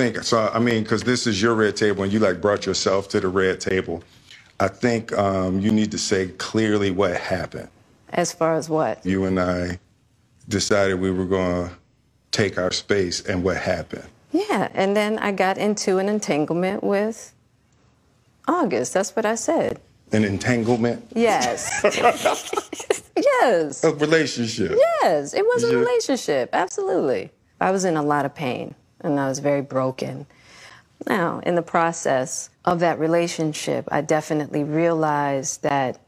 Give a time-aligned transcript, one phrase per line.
[0.00, 0.50] think so.
[0.52, 3.28] I mean, because this is your red table, and you like brought yourself to the
[3.28, 4.02] red table.
[4.58, 7.68] I think um, you need to say clearly what happened.
[8.10, 9.04] As far as what?
[9.04, 9.78] You and I
[10.48, 11.74] decided we were going to
[12.30, 14.06] take our space, and what happened.
[14.32, 17.34] Yeah, and then I got into an entanglement with
[18.48, 18.94] August.
[18.94, 19.80] That's what I said.
[20.12, 21.06] An entanglement?
[21.14, 21.68] Yes.
[23.16, 23.84] yes.
[23.84, 24.76] A relationship.
[25.02, 26.50] Yes, it was a relationship.
[26.52, 27.30] Absolutely.
[27.60, 30.26] I was in a lot of pain and I was very broken.
[31.06, 35.98] Now, in the process of that relationship, I definitely realized that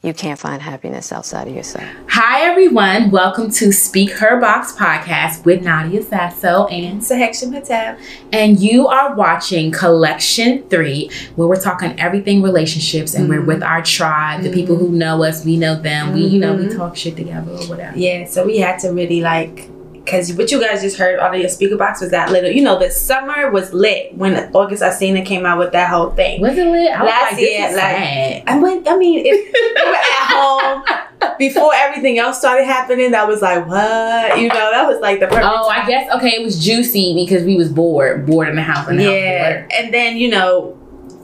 [0.00, 1.84] you can't find happiness outside of yourself.
[2.08, 3.10] Hi, everyone.
[3.10, 7.98] Welcome to Speak Her Box podcast with Nadia Sasso and Saheksha Patel.
[8.32, 13.82] and you are watching Collection 3, where we're talking everything relationships and we're with our
[13.82, 14.86] tribe, the people mm-hmm.
[14.86, 16.14] who know us, we know them.
[16.14, 16.78] We, you know, we mm-hmm.
[16.78, 17.98] talk shit together or whatever.
[17.98, 19.68] Yeah, so we had to really like,
[20.10, 22.62] because what you guys just heard out of your speaker box was that little, you
[22.62, 26.40] know, the summer was lit when August Alsina came out with that whole thing.
[26.40, 26.90] Was it lit?
[26.92, 31.36] I was Last like, year, like- I mean, I mean, if we were at home
[31.38, 34.38] before everything else started happening, that was like, what?
[34.40, 36.30] You know, that was like the perfect Oh, I guess okay.
[36.36, 38.88] It was juicy because we was bored, bored in the house.
[38.88, 39.72] And house Yeah, bored.
[39.72, 40.77] and then you know,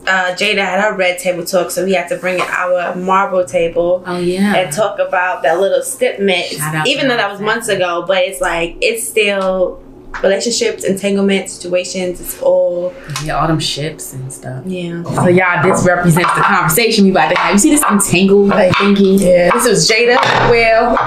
[0.07, 4.03] uh, Jada had her red table talk, so we had to bring our marble table
[4.05, 4.55] Oh yeah.
[4.55, 6.53] and talk about that little stip mix.
[6.85, 9.81] Even though that was months ago, but it's like it's still
[10.23, 12.21] relationships, entanglement, situations.
[12.21, 14.63] It's all yeah, all them ships and stuff.
[14.65, 15.03] yeah.
[15.03, 17.51] So y'all, this represents the conversation we about to have.
[17.53, 19.19] You see this entangled like thingy?
[19.19, 20.17] Yeah, this was Jada,
[20.49, 20.97] Will,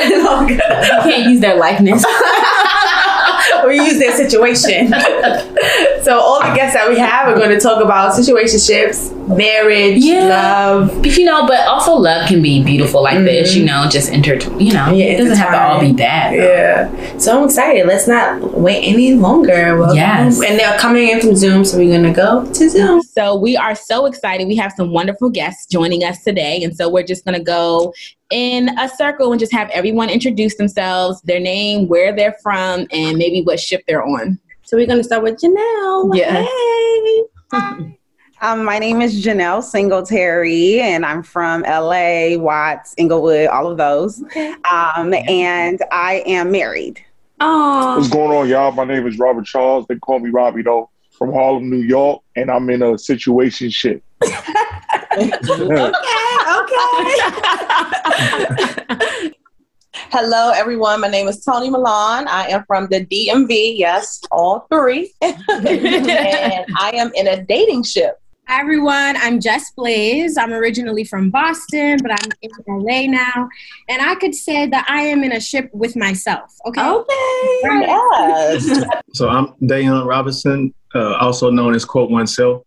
[0.00, 0.58] and You
[1.02, 2.04] can't use their likeness.
[3.66, 4.92] we use their situation.
[6.04, 10.24] so all the guests that we have are going to talk about situationships, marriage, Yeah.
[10.24, 11.02] love.
[11.02, 13.26] But you know, but also love can be beautiful like mm-hmm.
[13.26, 16.34] this, you know, just inter you know, Yeah, it doesn't have to all be bad.
[16.34, 16.36] though.
[16.36, 17.18] Yeah.
[17.18, 17.86] So I'm excited.
[17.86, 19.78] Let's not wait any longer.
[19.78, 19.96] Welcome.
[19.96, 20.42] Yes.
[20.42, 23.02] And they're coming in from Zoom, so we're gonna go to Zoom.
[23.02, 24.46] So we are so excited.
[24.46, 26.62] We have some wonderful guests joining us today.
[26.62, 27.92] And so we're just going to go
[28.30, 33.18] in a circle and just have everyone introduce themselves, their name, where they're from, and
[33.18, 34.38] maybe what ship they're on.
[34.64, 36.16] So we're gonna start with Janelle.
[36.16, 36.42] Yeah.
[36.42, 37.90] Hey.
[38.40, 44.22] Um, my name is Janelle Singletary, and I'm from LA, Watts, Inglewood, all of those.
[44.70, 47.02] Um, and I am married.
[47.40, 47.96] Oh.
[47.96, 48.72] What's going on, y'all?
[48.72, 49.86] My name is Robert Charles.
[49.88, 54.02] They call me Robbie, though, from Harlem, New York, and I'm in a situation shit.
[59.94, 61.00] Hello, everyone.
[61.00, 62.26] My name is Tony Milan.
[62.26, 63.78] I am from the DMV.
[63.78, 65.12] Yes, all three.
[65.22, 68.20] and I am in a dating ship.
[68.48, 70.36] Hi everyone, I'm Jess Blaze.
[70.36, 73.48] I'm originally from Boston, but I'm in LA now.
[73.88, 76.52] And I could say that I am in a ship with myself.
[76.66, 76.86] Okay.
[76.86, 77.06] Okay.
[77.62, 78.84] Yes.
[79.14, 82.64] So I'm Dayon Robinson, uh, also known as Quote Oneself,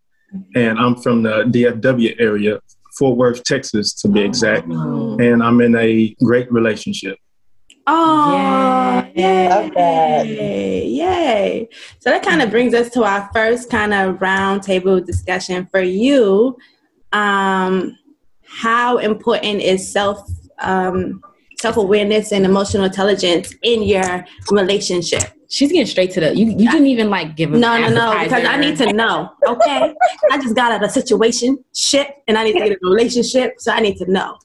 [0.56, 2.58] and I'm from the DFW area,
[2.98, 4.66] Fort Worth, Texas, to be exact.
[4.66, 7.16] And I'm in a great relationship.
[7.86, 9.48] Oh, yay.
[9.48, 10.26] Love that.
[10.26, 11.68] Yay.
[12.00, 15.80] So that kind of brings us to our first kind of round table discussion for
[15.80, 16.58] you.
[17.12, 17.96] Um,
[18.42, 20.28] how important is self
[20.58, 21.22] um,
[21.60, 25.32] self awareness and emotional intelligence in your relationship?
[25.50, 28.22] She's getting straight to the, you, you didn't even like give them No, no, no,
[28.22, 29.30] because I need to know.
[29.46, 29.94] Okay,
[30.30, 33.54] I just got out of a situation, shit, and I need to get a relationship,
[33.58, 34.36] so I need to know.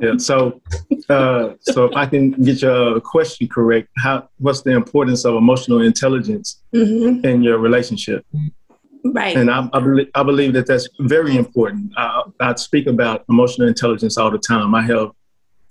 [0.00, 0.16] Yeah.
[0.18, 0.60] So,
[1.08, 5.80] uh, so if I can get your question correct, how what's the importance of emotional
[5.80, 8.26] intelligence hmm in your relationship?
[9.04, 9.36] Right.
[9.36, 11.92] And I, I, believe, I believe that that's very important.
[11.96, 14.74] I, I speak about emotional intelligence all the time.
[14.74, 15.10] I have,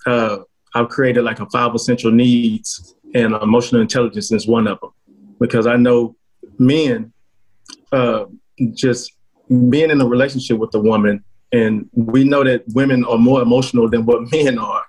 [0.06, 0.38] uh,
[0.75, 4.91] I've created like a five essential needs, and emotional intelligence is one of them.
[5.40, 6.16] Because I know
[6.58, 7.14] men,
[7.91, 8.25] uh,
[8.74, 9.14] just
[9.69, 13.90] being in a relationship with a woman, and we know that women are more emotional
[13.90, 14.84] than what men are.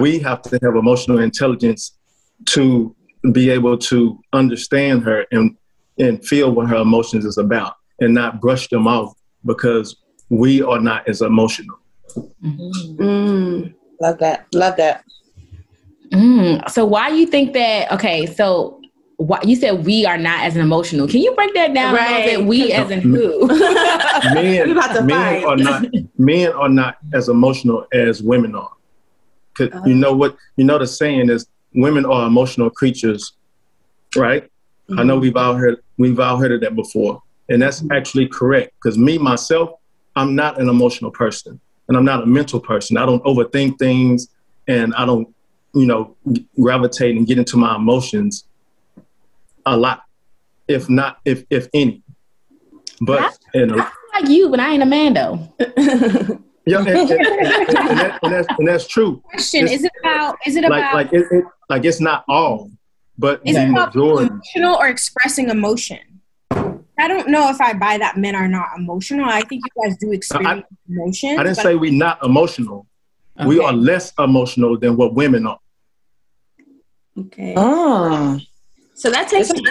[0.00, 1.98] We have to have emotional intelligence
[2.46, 2.94] to
[3.32, 5.56] be able to understand her and
[5.98, 9.14] and feel what her emotions is about and not brush them off
[9.44, 9.96] because
[10.30, 11.78] we are not as emotional.
[12.42, 13.74] Mm.
[14.02, 14.46] Love that.
[14.52, 15.04] Love that.
[16.12, 18.80] Mm, so why you think that, okay, so
[19.16, 21.06] why, you said we are not as emotional.
[21.06, 22.24] Can you break that down a Right.
[22.26, 22.48] little bit?
[22.48, 23.46] We as in who?
[24.34, 25.44] Men, about to men fight.
[25.44, 25.86] are not
[26.18, 28.72] men are not as emotional as women are.
[29.54, 33.32] 'Cause you know what you know the saying is women are emotional creatures,
[34.16, 34.48] right?
[34.98, 37.22] I know we've all heard we've all heard of that before.
[37.48, 38.72] And that's actually correct.
[38.82, 39.70] Because me myself,
[40.16, 41.60] I'm not an emotional person
[41.92, 42.96] and I'm not a mental person.
[42.96, 44.28] I don't overthink things
[44.66, 45.28] and I don't,
[45.74, 46.16] you know,
[46.58, 48.44] gravitate and get into my emotions
[49.66, 50.02] a lot,
[50.68, 52.02] if not if if any.
[53.02, 55.46] But and, I like you, but I ain't a man though.
[56.64, 59.22] yeah, and, and, and, and, that, and that's and that's true.
[59.30, 60.36] Question: It's- Is it about?
[60.46, 60.94] Is it like about?
[60.94, 62.70] like it, it like it's not all,
[63.18, 64.30] but is the it about majority.
[64.30, 65.98] emotional or expressing emotion?
[66.98, 69.24] I don't know if I buy that men are not emotional.
[69.24, 71.38] I think you guys do experience emotion.
[71.38, 72.86] I didn't say we're not emotional.
[73.46, 75.58] We are less emotional than what women are.
[77.18, 77.54] Okay.
[77.56, 78.38] Oh.
[78.94, 79.62] So that takes me.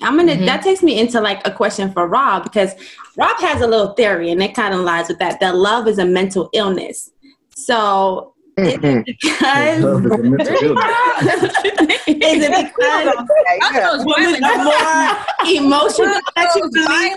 [0.00, 0.32] I'm gonna.
[0.32, 0.44] Mm-hmm.
[0.44, 2.72] That takes me into like a question for Rob because
[3.16, 5.40] Rob has a little theory, and it kind of lies with that.
[5.40, 7.10] That love is a mental illness.
[7.56, 11.42] So is it because Love is a mental illness.
[12.06, 13.04] is it because
[13.74, 17.16] Those women are more emotional that you believe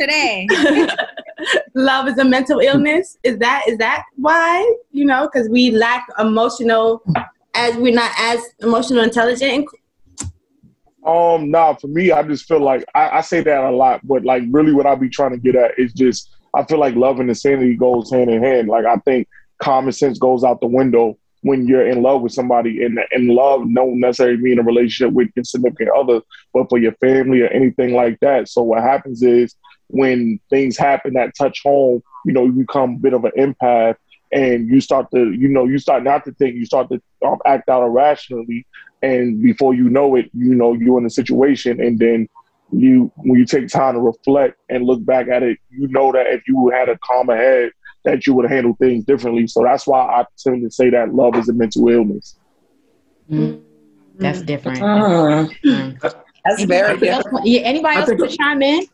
[0.00, 0.46] today.
[1.74, 3.18] love is a mental illness?
[3.22, 5.28] Is that is that why you know?
[5.32, 7.02] Because we lack emotional,
[7.54, 9.68] as we're not as emotional intelligent.
[11.06, 14.24] Um, nah, for me, I just feel like I, I say that a lot, but
[14.24, 17.20] like really what I be trying to get at is just I feel like love
[17.20, 18.68] and insanity goes hand in hand.
[18.68, 22.84] Like I think common sense goes out the window when you're in love with somebody
[22.84, 26.20] and and love don't necessarily mean a relationship with your significant other,
[26.52, 28.48] but for your family or anything like that.
[28.48, 29.54] So what happens is
[29.88, 33.96] when things happen that touch home, you know, you become a bit of an empath
[34.32, 37.38] and you start to, you know, you start not to think, you start to um,
[37.46, 38.66] act out irrationally
[39.02, 42.28] and before you know it, you know you're in a situation, and then
[42.72, 46.26] you when you take time to reflect and look back at it, you know that
[46.26, 47.70] if you had a calmer head,
[48.04, 49.46] that you would have handled things differently.
[49.46, 52.36] So that's why I tend to say that love is a mental illness.
[53.28, 54.78] That's different.
[54.80, 55.50] Mm.
[55.64, 56.00] Mm.
[56.44, 57.46] That's very Anybody else, different.
[57.46, 58.84] yeah, anybody I else think- want to chime in?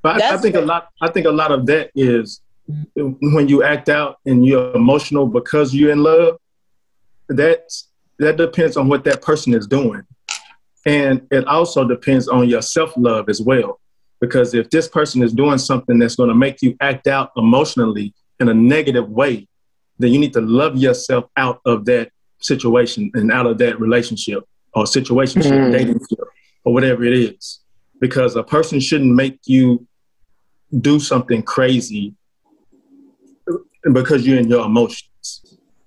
[0.00, 0.90] But I, I think a lot.
[1.02, 2.40] I think a lot of that is
[2.94, 6.36] when you act out and you're emotional because you're in love.
[7.28, 7.88] That's
[8.20, 10.02] that depends on what that person is doing,
[10.86, 13.80] and it also depends on your self love as well.
[14.20, 18.14] Because if this person is doing something that's going to make you act out emotionally
[18.40, 19.46] in a negative way,
[19.98, 22.10] then you need to love yourself out of that
[22.40, 24.44] situation and out of that relationship
[24.74, 25.72] or situation, Mm.
[25.72, 26.24] datingship,
[26.64, 27.60] or whatever it is.
[28.00, 29.86] Because a person shouldn't make you
[30.80, 32.14] do something crazy
[33.92, 35.04] because you're in your emotions.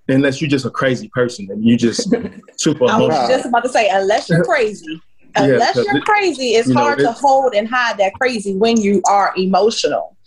[0.07, 2.09] Unless you're just a crazy person and you just
[2.57, 3.27] super I was emotional.
[3.29, 4.99] just about to say, unless you're crazy,
[5.35, 8.79] unless 'cause you're crazy, it's you know, hard to hold and hide that crazy when
[8.79, 10.17] you are emotional.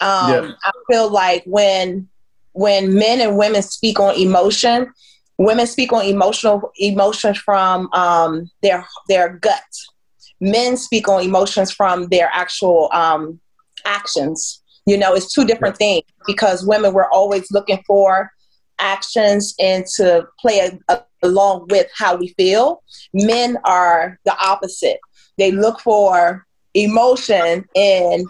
[0.00, 0.50] Um, Yeah.
[0.64, 2.08] I feel like when
[2.52, 4.92] when men and women speak on emotion,
[5.38, 9.62] women speak on emotional emotions from um, their their gut.
[10.40, 13.40] Men speak on emotions from their actual um,
[13.84, 14.62] actions.
[14.86, 18.30] You know, it's two different things because women were always looking for
[18.78, 22.82] actions and to play a, a, along with how we feel.
[23.12, 24.98] Men are the opposite.
[25.36, 28.26] They look for emotion in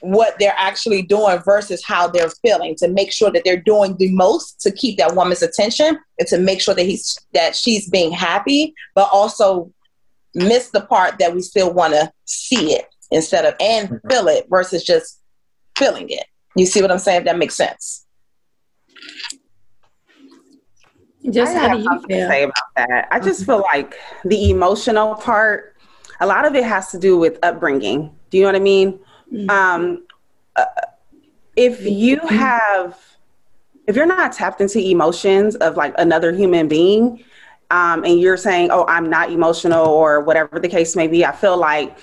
[0.00, 4.10] what they're actually doing versus how they're feeling to make sure that they're doing the
[4.12, 8.12] most to keep that woman's attention and to make sure that he's that she's being
[8.12, 9.72] happy but also
[10.34, 14.08] miss the part that we still want to see it instead of and mm-hmm.
[14.08, 15.20] feel it versus just
[15.76, 18.06] feeling it you see what i'm saying if that makes sense
[21.28, 22.28] Just how have do you feel?
[22.28, 23.08] say about that.
[23.10, 25.76] I just feel like the emotional part,
[26.20, 28.14] a lot of it has to do with upbringing.
[28.30, 29.00] Do you know what I mean?
[29.48, 30.06] Um,
[30.56, 30.64] uh,
[31.56, 32.98] if you have,
[33.86, 37.22] if you're not tapped into emotions of like another human being,
[37.70, 41.32] um, and you're saying, "Oh, I'm not emotional," or whatever the case may be, I
[41.32, 41.96] feel like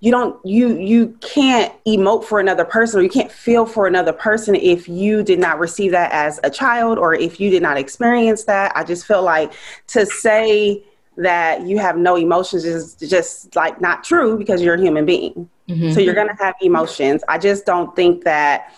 [0.00, 4.12] you don't you you can't emote for another person or you can't feel for another
[4.12, 7.78] person if you did not receive that as a child or if you did not
[7.78, 8.72] experience that.
[8.76, 9.52] I just feel like
[9.88, 10.82] to say
[11.16, 15.48] that you have no emotions is just like not true because you're a human being.
[15.68, 15.92] Mm-hmm.
[15.92, 17.22] So you're going to have emotions.
[17.28, 18.74] I just don't think that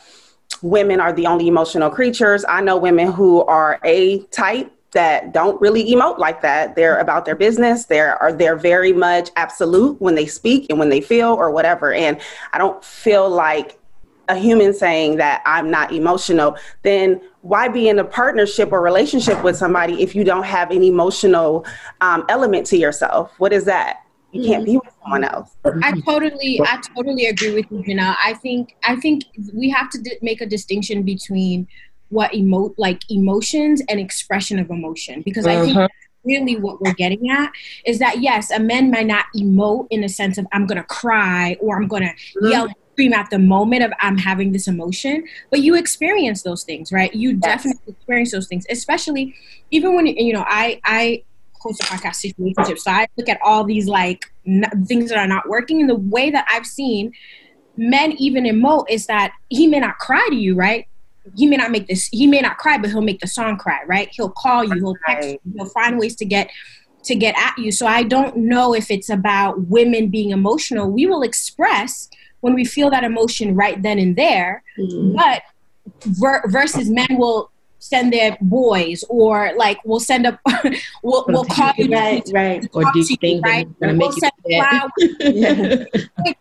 [0.63, 2.45] women are the only emotional creatures.
[2.49, 6.75] I know women who are a type that don't really emote like that.
[6.75, 7.85] They're about their business.
[7.85, 11.93] They're are they're very much absolute when they speak and when they feel or whatever.
[11.93, 12.19] And
[12.55, 13.79] I don't feel like
[14.29, 19.45] a human saying that I'm not emotional, then why be in a partnership or relationship
[19.45, 21.65] with somebody if you don't have an emotional
[22.01, 23.33] um, element to yourself?
[23.39, 24.01] What is that?
[24.33, 25.57] You can't be with someone else.
[25.65, 28.17] I totally, I totally agree with you, Janelle.
[28.23, 29.25] I think, I think
[29.55, 31.69] we have to di- make a distinction between
[32.09, 35.89] what emote, like emotions and expression of emotion, because I think Mhm.
[36.25, 37.51] really what we're getting at
[37.85, 41.57] is that yes, a man might not emote in a sense of I'm gonna cry
[41.61, 45.77] or I'm gonna yell scream at the moment of I'm having this emotion, but you
[45.77, 47.13] experience those things, right?
[47.15, 49.35] You definitely experience those things, especially
[49.71, 51.23] even when you know I I
[51.61, 52.79] host a podcast situationship.
[52.79, 55.81] So I look at all these like n- things that are not working.
[55.81, 57.13] And the way that I've seen
[57.77, 60.87] men even emote is that he may not cry to you, right?
[61.35, 62.09] He may not make this.
[62.13, 64.09] He may not cry, but he'll make the song cry, right?
[64.13, 64.75] He'll call you.
[64.75, 65.39] He'll text you.
[65.57, 66.51] He'll find ways to get
[67.05, 67.71] to get at you.
[67.73, 70.91] So I don't know if it's about women being emotional.
[70.91, 72.09] We will express
[72.41, 75.17] when we feel that emotion right then and there, mm-hmm.
[75.17, 75.43] but
[76.05, 77.51] ver- versus men will
[77.89, 80.41] send their boys or like we'll send up
[81.03, 84.91] we'll, we'll call you right right or do you think right we'll send flowers
[85.21, 85.85] yeah.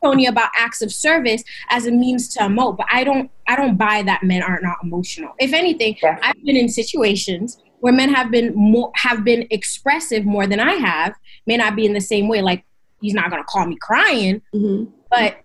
[0.03, 3.77] Tony about acts of service as a means to emote but I don't I don't
[3.77, 6.17] buy that men are not emotional if anything yeah.
[6.21, 10.73] I've been in situations where men have been more have been expressive more than I
[10.73, 11.13] have
[11.45, 12.65] may not be in the same way like
[13.01, 14.89] he's not gonna call me crying mm-hmm.
[15.11, 15.37] but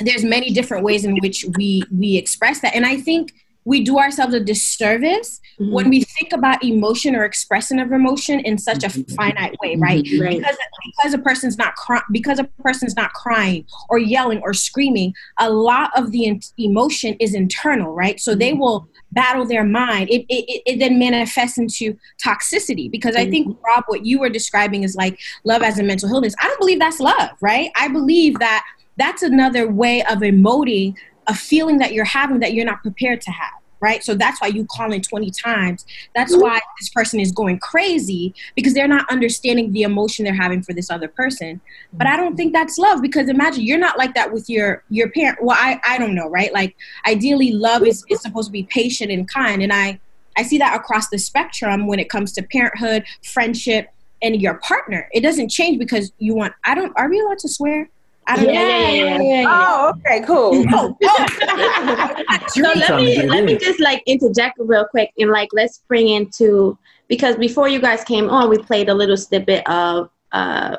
[0.00, 3.32] there's many different ways in which we we express that and I think
[3.64, 5.72] we do ourselves a disservice mm-hmm.
[5.72, 9.14] when we think about emotion or expression of emotion in such a mm-hmm.
[9.14, 10.04] finite way, right?
[10.04, 10.22] Mm-hmm.
[10.22, 10.38] right.
[10.38, 15.14] Because because a person's not crying, because a person's not crying or yelling or screaming,
[15.38, 18.18] a lot of the in- emotion is internal, right?
[18.20, 18.38] So mm-hmm.
[18.40, 20.10] they will battle their mind.
[20.10, 23.64] It, it it then manifests into toxicity because I think mm-hmm.
[23.64, 26.34] Rob, what you were describing is like love as a mental illness.
[26.40, 27.70] I don't believe that's love, right?
[27.76, 28.64] I believe that
[28.96, 30.94] that's another way of emoting
[31.26, 34.02] a feeling that you're having that you're not prepared to have right?
[34.02, 35.84] So that's why you call in 20 times.
[36.14, 36.42] That's mm-hmm.
[36.42, 40.72] why this person is going crazy because they're not understanding the emotion they're having for
[40.72, 41.60] this other person.
[41.92, 42.36] But i don't mm-hmm.
[42.36, 45.42] think that's love because imagine you're not like that with your your parent.
[45.42, 46.52] Well i i don't know right?
[46.54, 46.76] Like
[47.06, 49.62] ideally love is, is supposed to be patient and kind.
[49.62, 49.98] And i
[50.38, 53.90] i see that across the spectrum when it comes to parenthood friendship
[54.22, 55.08] and your partner.
[55.12, 57.88] It doesn't change because you want i don't are we allowed to swear
[58.26, 58.68] I don't yeah, know.
[58.68, 60.64] Yeah, yeah, yeah, Oh, okay, cool.
[60.72, 60.96] oh,
[62.48, 66.78] so let me let me just like interject real quick and like let's bring into
[67.08, 70.76] because before you guys came on, we played a little snippet of uh,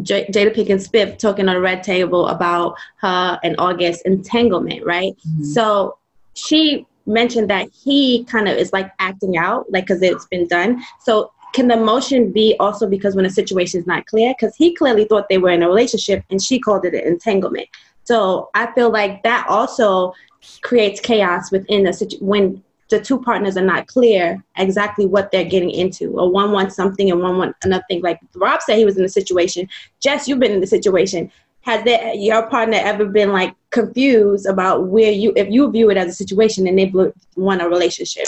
[0.00, 5.12] J- Jada Pinkett Smith talking on a red table about her and August entanglement, right?
[5.28, 5.44] Mm-hmm.
[5.44, 5.98] So
[6.34, 10.82] she mentioned that he kind of is like acting out, like because it's been done.
[11.00, 14.34] So can the emotion be also because when a situation is not clear?
[14.38, 17.68] Because he clearly thought they were in a relationship and she called it an entanglement.
[18.04, 20.12] So I feel like that also
[20.62, 25.44] creates chaos within the situation when the two partners are not clear exactly what they're
[25.44, 28.02] getting into, or one wants something and one wants another thing.
[28.02, 29.68] Like Rob said, he was in the situation.
[30.00, 31.32] Jess, you've been in the situation.
[31.62, 35.96] Has there, your partner ever been like confused about where you, if you view it
[35.96, 36.92] as a situation and they
[37.36, 38.26] want a relationship?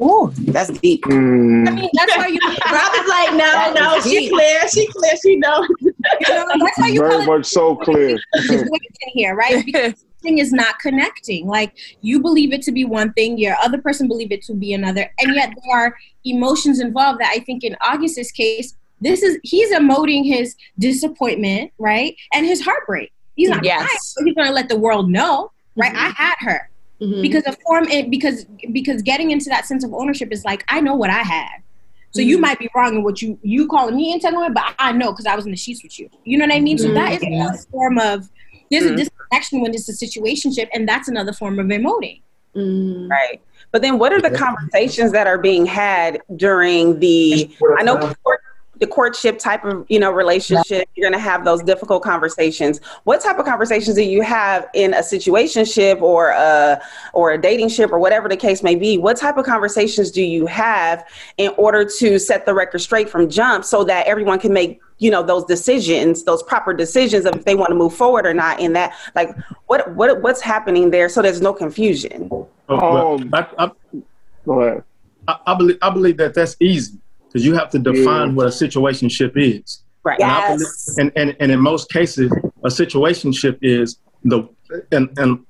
[0.00, 1.04] Oh, that's deep.
[1.04, 1.68] Mm.
[1.68, 2.38] I mean, that's why you.
[2.72, 5.66] Rob is like, no, no, she clear, she clear, she know.
[5.80, 5.94] you
[6.30, 8.18] know that's why you very much so clear.
[9.12, 9.64] here, right?
[9.64, 11.46] Because thing is not connecting.
[11.46, 14.72] Like you believe it to be one thing, your other person believe it to be
[14.72, 17.20] another, and yet there are emotions involved.
[17.20, 22.62] That I think in August's case, this is he's emoting his disappointment, right, and his
[22.62, 23.12] heartbreak.
[23.36, 23.78] He's not yes.
[23.78, 25.92] crying, he's going to let the world know, right?
[25.92, 26.06] Mm-hmm.
[26.06, 26.70] I had her.
[27.00, 27.22] Mm-hmm.
[27.22, 30.80] Because a form it because because getting into that sense of ownership is like I
[30.80, 31.62] know what I have.
[32.10, 32.28] So mm-hmm.
[32.28, 35.26] you might be wrong in what you you calling me entanglement, but I know because
[35.26, 36.10] I was in the sheets with you.
[36.24, 36.76] You know what I mean?
[36.76, 36.86] Mm-hmm.
[36.86, 37.34] So that is mm-hmm.
[37.34, 38.28] another form of
[38.70, 38.96] there's a mm-hmm.
[38.96, 42.22] disconnection when it's a situationship, and that's another form of emoting.
[42.54, 43.08] Mm-hmm.
[43.08, 43.40] Right.
[43.70, 47.54] But then, what are the conversations that are being had during the?
[47.78, 48.40] I know court
[48.80, 52.80] the courtship type of you know relationship you're going to have those difficult conversations.
[53.04, 56.80] What type of conversations do you have in a situationship or a
[57.12, 58.98] or a dating ship or whatever the case may be?
[58.98, 61.06] What type of conversations do you have
[61.36, 65.10] in order to set the record straight from jump so that everyone can make you
[65.10, 68.58] know those decisions those proper decisions of if they want to move forward or not
[68.60, 69.30] in that like
[69.66, 72.28] what what what's happening there so there's no confusion?
[72.68, 73.70] Um, I, I,
[74.44, 74.84] go ahead.
[75.26, 78.34] I, I believe i believe that that's easy because you have to define yeah.
[78.34, 79.82] what a situationship is.
[80.02, 80.20] Right.
[80.20, 80.96] And, yes.
[80.98, 82.32] and, and, and in most cases,
[82.64, 84.48] a situationship is the
[84.90, 85.44] and and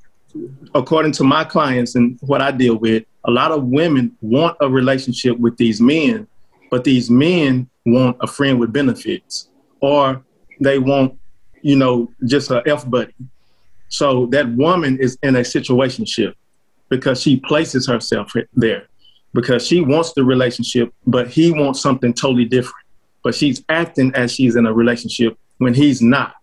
[0.74, 4.68] according to my clients and what I deal with, a lot of women want a
[4.68, 6.26] relationship with these men,
[6.70, 9.48] but these men want a friend with benefits,
[9.80, 10.22] or
[10.60, 11.18] they want,
[11.62, 13.14] you know, just a F buddy.
[13.88, 16.34] So that woman is in a situationship
[16.88, 18.87] because she places herself there
[19.34, 22.86] because she wants the relationship, but he wants something totally different.
[23.22, 26.34] But she's acting as she's in a relationship when he's not.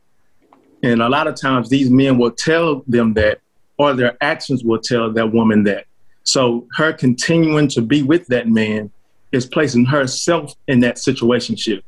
[0.83, 3.39] And a lot of times these men will tell them that,
[3.77, 5.85] or their actions will tell that woman that.
[6.23, 8.91] So her continuing to be with that man
[9.31, 11.81] is placing herself in that situationship.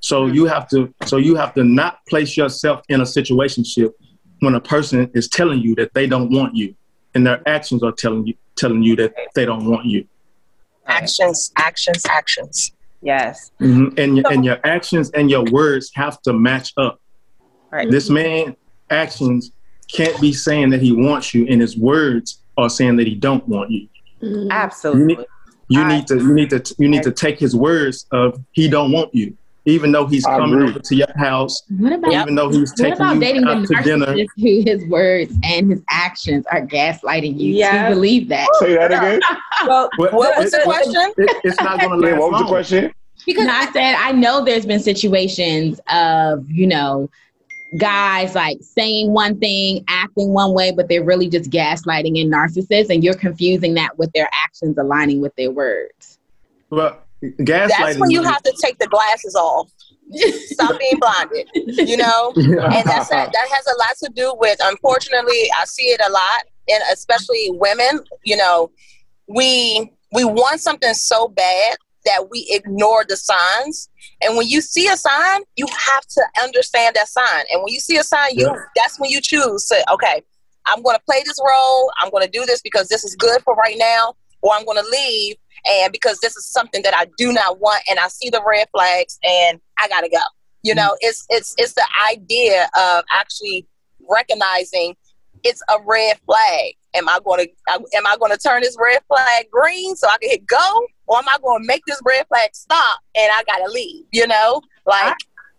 [0.00, 0.34] So mm-hmm.
[0.34, 3.92] you have to so you have to not place yourself in a situationship
[4.40, 6.74] when a person is telling you that they don't want you
[7.14, 10.06] and their actions are telling you telling you that they don't want you
[10.86, 12.72] actions, actions, actions.
[13.02, 13.50] Yes.
[13.60, 13.98] Mm-hmm.
[13.98, 17.00] And so, and your actions and your words have to match up.
[17.70, 17.90] Right.
[17.90, 18.56] This man
[18.90, 19.52] actions
[19.92, 23.46] can't be saying that he wants you, and his words are saying that he don't
[23.48, 23.88] want you.
[24.22, 24.50] Mm-hmm.
[24.50, 25.02] Absolutely.
[25.08, 25.26] You need,
[25.68, 28.92] you need to you need to you need to take his words of he don't
[28.92, 30.70] want you even though he's I coming agree.
[30.70, 33.74] over to your house, what about, even though he's taking what about dating out to
[33.82, 34.14] dinner.
[34.36, 37.88] Who his words and his actions are gaslighting you yeah.
[37.88, 38.48] to believe that.
[38.60, 39.20] Say that again.
[39.66, 41.12] well, what, what was the question?
[41.16, 42.94] It, it's not going to last What was the question?
[43.26, 47.08] Because no, I said I know there's been situations of you know
[47.78, 52.90] guys like saying one thing, acting one way, but they're really just gaslighting and narcissists,
[52.90, 56.18] and you're confusing that with their actions aligning with their words.
[56.70, 56.98] Well,
[57.38, 57.68] gaslighting.
[57.68, 59.70] That's when you have to take the glasses off.
[60.12, 62.32] Stop being blinded, you know?
[62.36, 66.10] And that's a, that has a lot to do with, unfortunately, I see it a
[66.10, 68.70] lot, and especially women, you know,
[69.26, 73.88] we we want something so bad that we ignore the signs.
[74.22, 77.44] And when you see a sign, you have to understand that sign.
[77.50, 78.62] And when you see a sign, you yeah.
[78.76, 79.66] that's when you choose.
[79.66, 80.22] Say, okay,
[80.66, 81.90] I'm going to play this role.
[82.00, 84.76] I'm going to do this because this is good for right now, or I'm going
[84.76, 85.36] to leave
[85.66, 88.68] and because this is something that I do not want and I see the red
[88.70, 90.18] flags and I gotta go.
[90.62, 93.66] You know, it's it's it's the idea of actually
[94.08, 94.94] recognizing
[95.42, 96.74] it's a red flag.
[96.94, 100.16] Am I going to am I going to turn this red flag green so I
[100.20, 103.42] can hit go, or am I going to make this red flag stop and I
[103.46, 104.04] gotta leave?
[104.12, 105.16] You know, like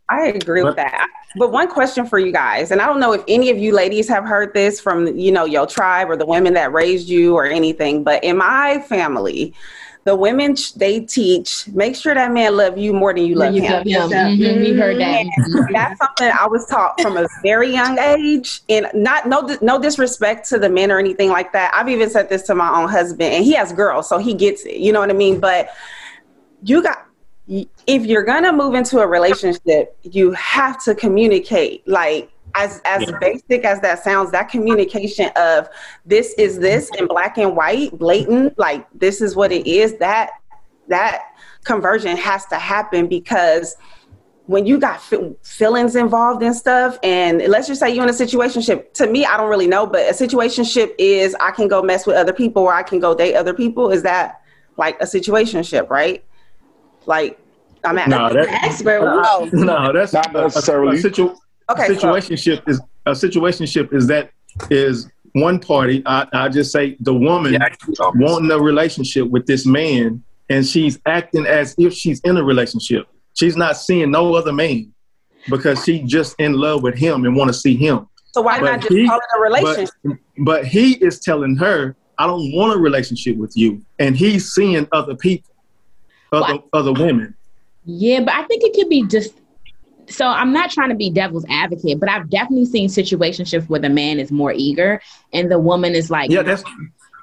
[0.09, 1.07] I agree with that.
[1.37, 4.07] But one question for you guys, and I don't know if any of you ladies
[4.07, 7.45] have heard this from, you know, your tribe or the women that raised you or
[7.45, 9.53] anything, but in my family,
[10.05, 13.63] the women they teach make sure that man love you more than you love you
[13.63, 13.83] him.
[13.87, 14.37] Love him.
[14.37, 14.59] Mm-hmm.
[14.61, 15.25] We heard that.
[15.73, 20.47] That's something I was taught from a very young age, and not no no disrespect
[20.49, 21.71] to the men or anything like that.
[21.73, 24.63] I've even said this to my own husband, and he has girls, so he gets
[24.63, 24.77] it.
[24.77, 25.39] You know what I mean?
[25.39, 25.69] But
[26.61, 27.07] you got
[27.47, 31.87] if you're gonna move into a relationship, you have to communicate.
[31.87, 33.17] Like as as yeah.
[33.19, 35.69] basic as that sounds, that communication of
[36.05, 39.97] this is this in black and white, blatant, like this is what it is.
[39.97, 40.31] That
[40.87, 41.23] that
[41.63, 43.75] conversion has to happen because
[44.47, 45.01] when you got
[45.43, 48.93] feelings involved and stuff, and let's just say you're in a situationship.
[48.93, 52.15] To me, I don't really know, but a situationship is I can go mess with
[52.15, 53.89] other people or I can go date other people.
[53.91, 54.41] Is that
[54.77, 56.23] like a situationship, right?
[57.05, 57.39] Like
[57.83, 59.01] I'm at no, that's, expert.
[59.25, 60.97] Uh, no, that's not necessarily.
[60.97, 61.35] A, a, situ-
[61.69, 61.87] Okay.
[61.87, 62.71] Situationship so.
[62.71, 64.31] is a situationship is that
[64.69, 66.03] is one party.
[66.05, 67.67] I, I just say the woman yeah,
[68.15, 73.07] wanting a relationship with this man, and she's acting as if she's in a relationship.
[73.33, 74.93] She's not seeing no other man
[75.49, 78.07] because she just in love with him and want to see him.
[78.31, 79.93] So why but not just he, call it a relationship?
[80.03, 84.51] But, but he is telling her, "I don't want a relationship with you," and he's
[84.53, 85.54] seeing other people,
[86.35, 87.35] other other women.
[87.85, 89.33] Yeah, but I think it could be just
[90.07, 93.89] so I'm not trying to be devil's advocate, but I've definitely seen situationships where the
[93.89, 95.01] man is more eager
[95.33, 96.63] and the woman is like, yeah, that's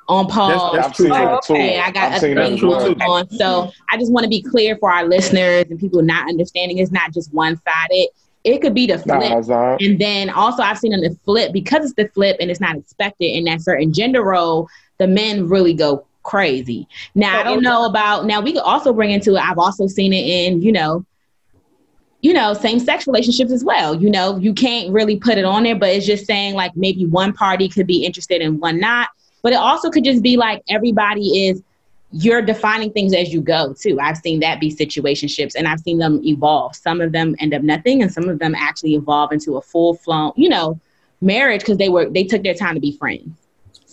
[0.08, 0.74] on pause.
[0.74, 1.10] That's, that's true.
[1.12, 3.28] Oh, okay, I got other things going on.
[3.30, 6.78] So I just want to be clear for our listeners and people not understanding.
[6.78, 8.08] It's not just one sided.
[8.44, 11.84] It could be the flip, nah, and then also I've seen on the flip because
[11.84, 14.68] it's the flip and it's not expected in that certain gender role.
[14.98, 16.88] The men really go crazy.
[17.14, 18.26] Now I don't know about.
[18.26, 19.40] Now we could also bring into it.
[19.40, 21.04] I've also seen it in you know
[22.22, 24.00] you know, same sex relationships as well.
[24.00, 27.04] You know, you can't really put it on there, but it's just saying like maybe
[27.04, 29.08] one party could be interested and one not.
[29.42, 31.62] But it also could just be like everybody is
[32.12, 33.98] you're defining things as you go too.
[34.00, 36.76] I've seen that be situationships and I've seen them evolve.
[36.76, 39.94] Some of them end up nothing and some of them actually evolve into a full
[39.94, 40.78] flown, you know,
[41.20, 43.32] marriage because they were they took their time to be friends.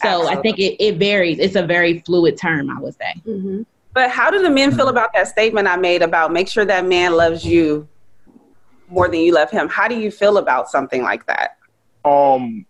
[0.01, 0.37] So Absolutely.
[0.37, 1.39] I think it, it varies.
[1.39, 3.13] It's a very fluid term, I would say.
[3.25, 3.63] Mm-hmm.
[3.93, 6.85] But how do the men feel about that statement I made about make sure that
[6.85, 7.87] man loves you
[8.89, 9.67] more than you love him.
[9.69, 11.57] How do you feel about something like that?
[12.05, 12.65] Um,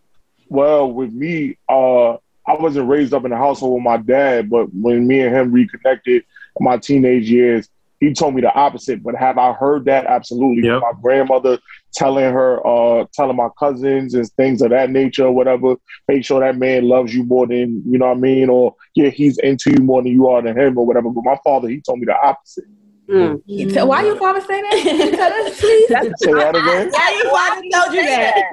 [0.48, 4.74] well, with me, uh, I wasn't raised up in a household with my dad, but
[4.74, 6.24] when me and him reconnected
[6.60, 9.04] in my teenage years, he told me the opposite.
[9.04, 10.06] But have I heard that?
[10.06, 10.68] Absolutely.
[10.68, 10.82] Yep.
[10.82, 11.60] My grandmother
[11.94, 15.76] telling her, uh, telling my cousins and things of that nature, or whatever.
[16.08, 19.10] Make sure that man loves you more than you know what I mean, or yeah,
[19.10, 21.10] he's into you more than you are to him, or whatever.
[21.10, 22.66] But my father, he told me the opposite.
[23.10, 23.74] Mm.
[23.74, 25.12] So why your father say that?
[25.16, 25.88] Tell us, please.
[26.18, 26.92] say that again.
[26.92, 28.44] Why your father told you that?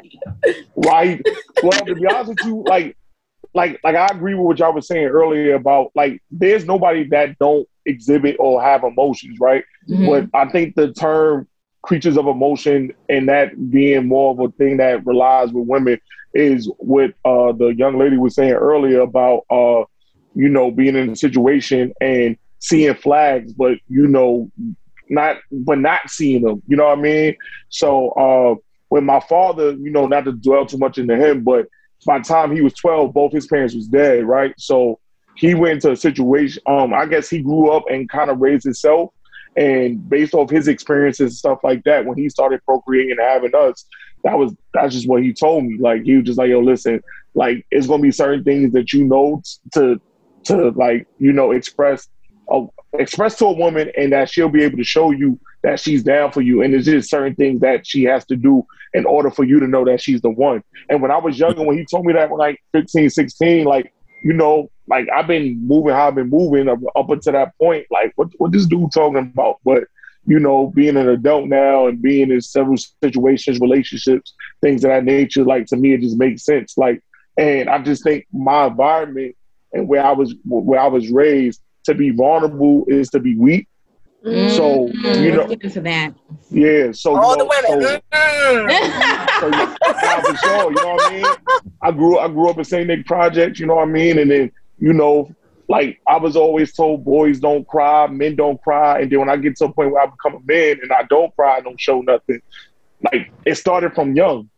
[0.75, 1.21] Why?
[1.63, 2.97] Well, to be honest with you, like,
[3.53, 7.39] like, like I agree with what y'all was saying earlier about like, there's nobody that
[7.39, 9.65] don't exhibit or have emotions, right?
[9.89, 10.07] Mm-hmm.
[10.07, 11.49] But I think the term
[11.87, 16.01] creatures of emotion and that being more of a thing that relies with women
[16.35, 19.85] is what uh, the young lady was saying earlier about, uh,
[20.35, 24.51] you know, being in a situation and seeing flags, but you know,
[25.09, 26.61] not but not seeing them.
[26.67, 27.37] You know what I mean?
[27.69, 28.55] So uh,
[28.89, 31.69] when my father, you know, not to dwell too much into him, but
[32.05, 34.53] by the time he was 12, both his parents was dead, right?
[34.59, 34.99] So
[35.37, 36.63] he went into a situation.
[36.67, 39.11] Um, I guess he grew up and kind of raised himself,
[39.57, 43.55] and based off his experiences and stuff like that, when he started procreating and having
[43.55, 43.85] us,
[44.25, 45.79] that was that's just what he told me.
[45.79, 47.03] Like he was just like, "Yo, listen,
[47.35, 49.43] like it's gonna be certain things that you know
[49.75, 50.01] to
[50.45, 52.09] to like you know express
[52.53, 56.03] uh, express to a woman, and that she'll be able to show you that she's
[56.03, 56.63] down for you.
[56.63, 58.65] And there's just certain things that she has to do
[58.95, 60.63] in order for you to know that she's the one.
[60.89, 63.93] And when I was younger, when he told me that when like 15, 16, like
[64.23, 67.87] you know, like I've been moving how I've been moving up, up until that point.
[67.91, 69.59] Like, what what this dude talking about?
[69.65, 69.85] But
[70.27, 75.05] you know, being an adult now and being in several situations, relationships, things of that
[75.05, 76.77] nature, like to me, it just makes sense.
[76.77, 77.01] Like,
[77.37, 79.37] and I just think my environment
[79.73, 83.69] and where I was where I was raised to be vulnerable is to be weak.
[84.25, 84.57] Mm-hmm.
[84.57, 86.15] So you know, into that.
[86.51, 86.93] Yeah.
[86.93, 87.81] So all you know, the women.
[87.81, 88.01] So,
[88.61, 89.41] mm-hmm.
[89.41, 89.49] so,
[90.03, 90.71] yeah, for sure.
[90.71, 91.27] You know what I mean?
[91.83, 92.87] I grew I grew up in St.
[92.87, 93.59] Nick Project.
[93.59, 94.19] You know what I mean?
[94.19, 95.35] And then you know,
[95.69, 99.01] like I was always told, boys don't cry, men don't cry.
[99.01, 101.03] And then when I get to a point where I become a man and I
[101.05, 102.41] don't cry, I don't show nothing.
[103.13, 104.51] Like it started from young.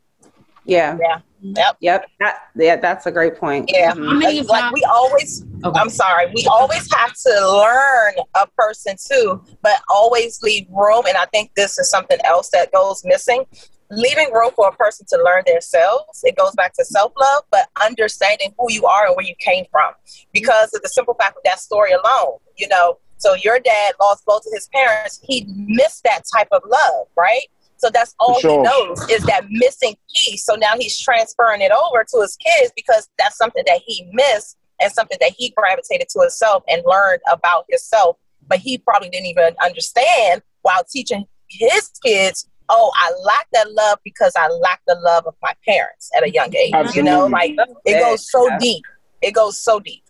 [0.64, 0.96] Yeah.
[1.00, 1.20] Yeah.
[1.40, 1.76] Yep.
[1.80, 2.06] Yep.
[2.20, 3.70] That, yeah, that's a great point.
[3.72, 3.92] Yeah.
[3.92, 4.46] Mm-hmm.
[4.48, 5.78] Like we always, okay.
[5.78, 11.04] I'm sorry, we always have to learn a person too, but always leave room.
[11.06, 13.44] And I think this is something else that goes missing.
[13.90, 16.20] Leaving room for a person to learn themselves.
[16.22, 19.64] It goes back to self love, but understanding who you are and where you came
[19.70, 19.92] from.
[20.32, 22.98] Because of the simple fact of that story alone, you know.
[23.16, 25.20] So your dad lost both of his parents.
[25.24, 27.46] He missed that type of love, right?
[27.78, 28.50] So that's all sure.
[28.50, 30.44] he knows is that missing piece.
[30.44, 34.56] So now he's transferring it over to his kids because that's something that he missed
[34.80, 38.16] and something that he gravitated to himself and learned about himself.
[38.46, 43.98] But he probably didn't even understand while teaching his kids, oh, I lack that love
[44.04, 46.72] because I lack the love of my parents at a young age.
[46.74, 46.98] Absolutely.
[46.98, 48.58] You know, like it goes so yeah.
[48.58, 48.84] deep.
[49.22, 50.02] It goes so deep.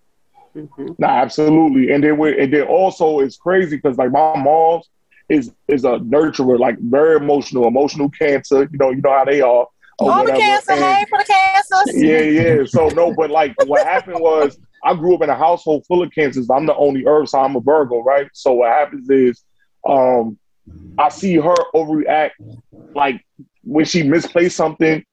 [0.57, 0.92] Mm-hmm.
[0.98, 1.92] Nah, absolutely.
[1.92, 4.88] And then we, and then also it's crazy because like my mom's
[5.28, 8.68] is is a nurturer, like very emotional, emotional cancer.
[8.70, 9.66] You know, you know how they are.
[10.00, 12.02] All the cancer, and, hey for the cancers.
[12.02, 12.64] Yeah, yeah.
[12.66, 16.12] So no, but like what happened was I grew up in a household full of
[16.12, 16.48] cancers.
[16.50, 18.28] I'm the only Earth, so I'm a Virgo, right?
[18.32, 19.42] So what happens is,
[19.88, 20.38] um,
[20.98, 22.30] I see her overreact,
[22.94, 23.24] like
[23.64, 25.04] when she misplaced something,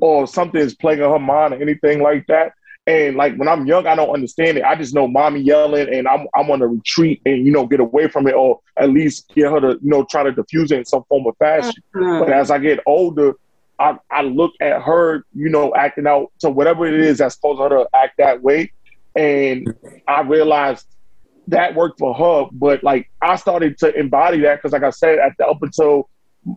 [0.00, 2.52] or something is playing on her mind, or anything like that.
[2.90, 4.64] And like when I'm young, I don't understand it.
[4.64, 7.78] I just know mommy yelling and I'm I'm on a retreat and you know get
[7.78, 10.78] away from it or at least get her to you know try to diffuse it
[10.78, 11.82] in some form of fashion.
[11.94, 12.24] Mm-hmm.
[12.24, 13.34] But as I get older,
[13.78, 17.62] I, I look at her, you know, acting out to whatever it is that's causing
[17.62, 18.72] her to act that way.
[19.14, 19.72] And
[20.08, 20.84] I realized
[21.46, 25.20] that worked for her, but like I started to embody that because like I said,
[25.20, 26.10] at the up until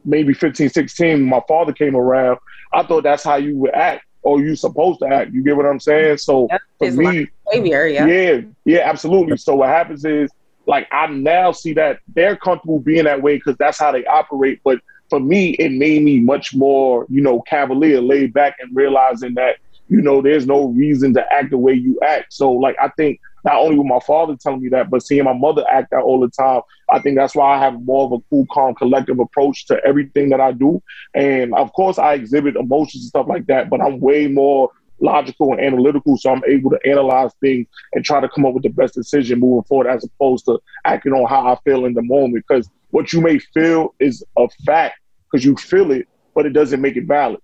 [0.03, 2.39] maybe 15, 16, my father came around,
[2.73, 5.33] I thought that's how you would act or you supposed to act.
[5.33, 6.17] You get what I'm saying?
[6.17, 6.47] So
[6.79, 8.05] for me, behavior, yeah.
[8.05, 9.37] yeah, yeah, absolutely.
[9.37, 10.31] So what happens is
[10.65, 14.61] like I now see that they're comfortable being that way because that's how they operate.
[14.63, 19.33] But for me, it made me much more, you know, cavalier, laid back, and realizing
[19.35, 19.57] that
[19.89, 22.33] you know there's no reason to act the way you act.
[22.33, 25.33] So like I think not only with my father telling me that, but seeing my
[25.33, 28.19] mother act that all the time, I think that's why I have more of a
[28.29, 30.81] cool, calm, collective approach to everything that I do.
[31.13, 35.51] And of course, I exhibit emotions and stuff like that, but I'm way more logical
[35.51, 38.69] and analytical, so I'm able to analyze things and try to come up with the
[38.69, 42.45] best decision moving forward, as opposed to acting on how I feel in the moment.
[42.47, 46.79] Because what you may feel is a fact because you feel it, but it doesn't
[46.79, 47.41] make it valid.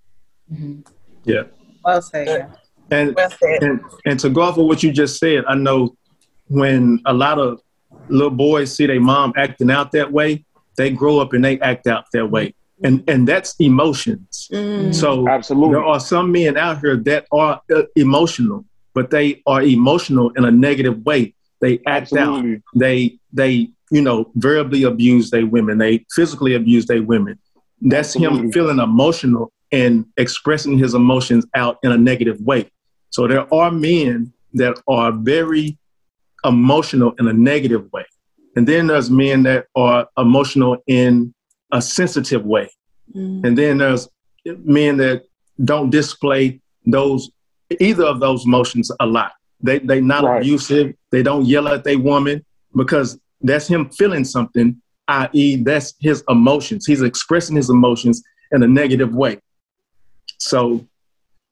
[0.51, 0.81] Mm-hmm.
[1.23, 1.43] Yeah.
[1.83, 2.49] Well said.
[2.91, 3.17] And,
[3.61, 5.95] and, and to go off of what you just said, I know
[6.47, 7.61] when a lot of
[8.09, 10.45] little boys see their mom acting out that way,
[10.77, 12.53] they grow up and they act out that way.
[12.83, 14.47] And and that's emotions.
[14.53, 14.95] Mm.
[14.95, 19.61] So absolutely, there are some men out here that are uh, emotional, but they are
[19.61, 21.35] emotional in a negative way.
[21.59, 22.55] They act absolutely.
[22.55, 22.61] out.
[22.73, 25.77] They they you know verbally abuse their women.
[25.77, 27.37] They physically abuse their women.
[27.81, 28.39] That's absolutely.
[28.39, 32.69] him feeling emotional and expressing his emotions out in a negative way.
[33.09, 35.77] So there are men that are very
[36.43, 38.05] emotional in a negative way.
[38.55, 41.33] And then there's men that are emotional in
[41.71, 42.69] a sensitive way.
[43.15, 43.45] Mm.
[43.45, 44.07] And then there's
[44.45, 45.23] men that
[45.63, 47.29] don't display those
[47.79, 49.33] either of those emotions a lot.
[49.61, 50.41] They they not right.
[50.41, 50.95] abusive.
[51.11, 52.45] They don't yell at their woman
[52.75, 56.85] because that's him feeling something, i.e., that's his emotions.
[56.85, 59.39] He's expressing his emotions in a negative way.
[60.37, 60.87] So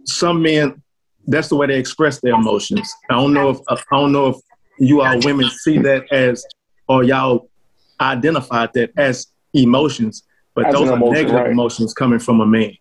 [0.06, 0.82] some men
[1.28, 2.92] that's the way they express their emotions.
[3.10, 4.38] I don't know if I don't know if
[4.80, 6.46] you all women see that as
[6.88, 7.50] or y'all
[8.00, 10.24] identified that as emotions,
[10.56, 11.52] but As those an are negative right.
[11.52, 12.72] emotions coming from a man.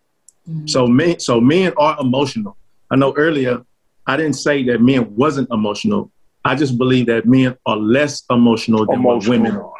[0.49, 0.67] Mm-hmm.
[0.67, 2.57] So men, so men are emotional.
[2.91, 3.65] I know earlier
[4.07, 6.13] I didn't say that men wasn't emotional.
[6.45, 9.73] I just believe that men are less emotional than what women are.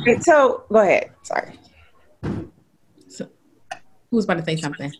[0.00, 1.10] Okay, so go ahead.
[1.22, 1.58] Sorry.
[3.08, 3.28] So,
[4.10, 4.92] Who's about to say something?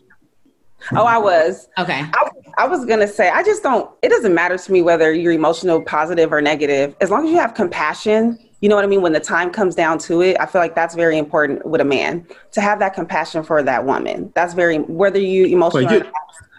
[0.93, 1.67] Oh, I was.
[1.77, 2.01] Okay.
[2.01, 3.89] I, I was gonna say, I just don't.
[4.01, 6.95] It doesn't matter to me whether you're emotional, positive, or negative.
[7.01, 9.01] As long as you have compassion, you know what I mean.
[9.01, 11.85] When the time comes down to it, I feel like that's very important with a
[11.85, 14.31] man to have that compassion for that woman.
[14.35, 15.91] That's very whether you emotional.
[15.91, 16.11] You,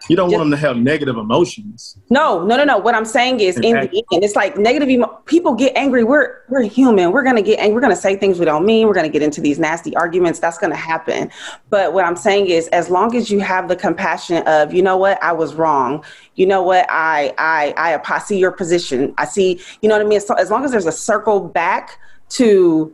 [0.09, 1.97] you don't want them to have negative emotions.
[2.11, 2.79] No, no, no, no.
[2.79, 4.89] What I'm saying is, in the end, it's like negative.
[4.89, 6.05] Emo- people get angry.
[6.05, 7.13] We're we're human.
[7.13, 7.75] We're gonna get angry.
[7.75, 8.87] We're gonna say things we don't mean.
[8.87, 10.39] We're gonna get into these nasty arguments.
[10.39, 11.31] That's gonna happen.
[11.71, 14.97] But what I'm saying is, as long as you have the compassion of, you know
[14.97, 16.05] what, I was wrong.
[16.35, 19.15] You know what, I I I, I see your position.
[19.19, 19.61] I see.
[19.83, 20.21] You know what I mean.
[20.21, 22.93] So as long as there's a circle back to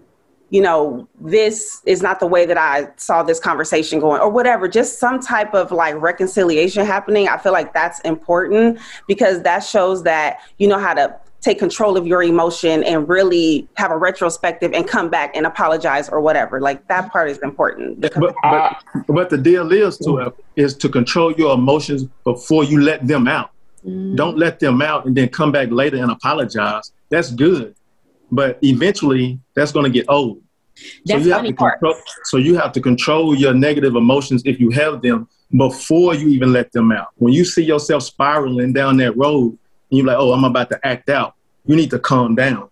[0.52, 4.68] you know, this is not the way that I saw this conversation going, or whatever,
[4.68, 7.26] just some type of like reconciliation happening.
[7.26, 11.96] I feel like that's important because that shows that you know how to take control
[11.96, 16.60] of your emotion and really have a retrospective and come back and apologize or whatever.
[16.60, 18.02] Like that part is important.
[18.02, 18.76] But, but,
[19.08, 23.52] but the deal is to is to control your emotions before you let them out.
[23.86, 24.16] Mm.
[24.16, 26.92] Don't let them out and then come back later and apologize.
[27.08, 27.74] That's good,
[28.30, 30.41] but eventually that's going to get old.
[31.04, 34.42] That's so you have funny to control, so you have to control your negative emotions
[34.44, 37.08] if you have them before you even let them out.
[37.16, 39.50] When you see yourself spiraling down that road
[39.90, 41.34] and you're like, "Oh, I'm about to act out,"
[41.66, 42.68] you need to calm down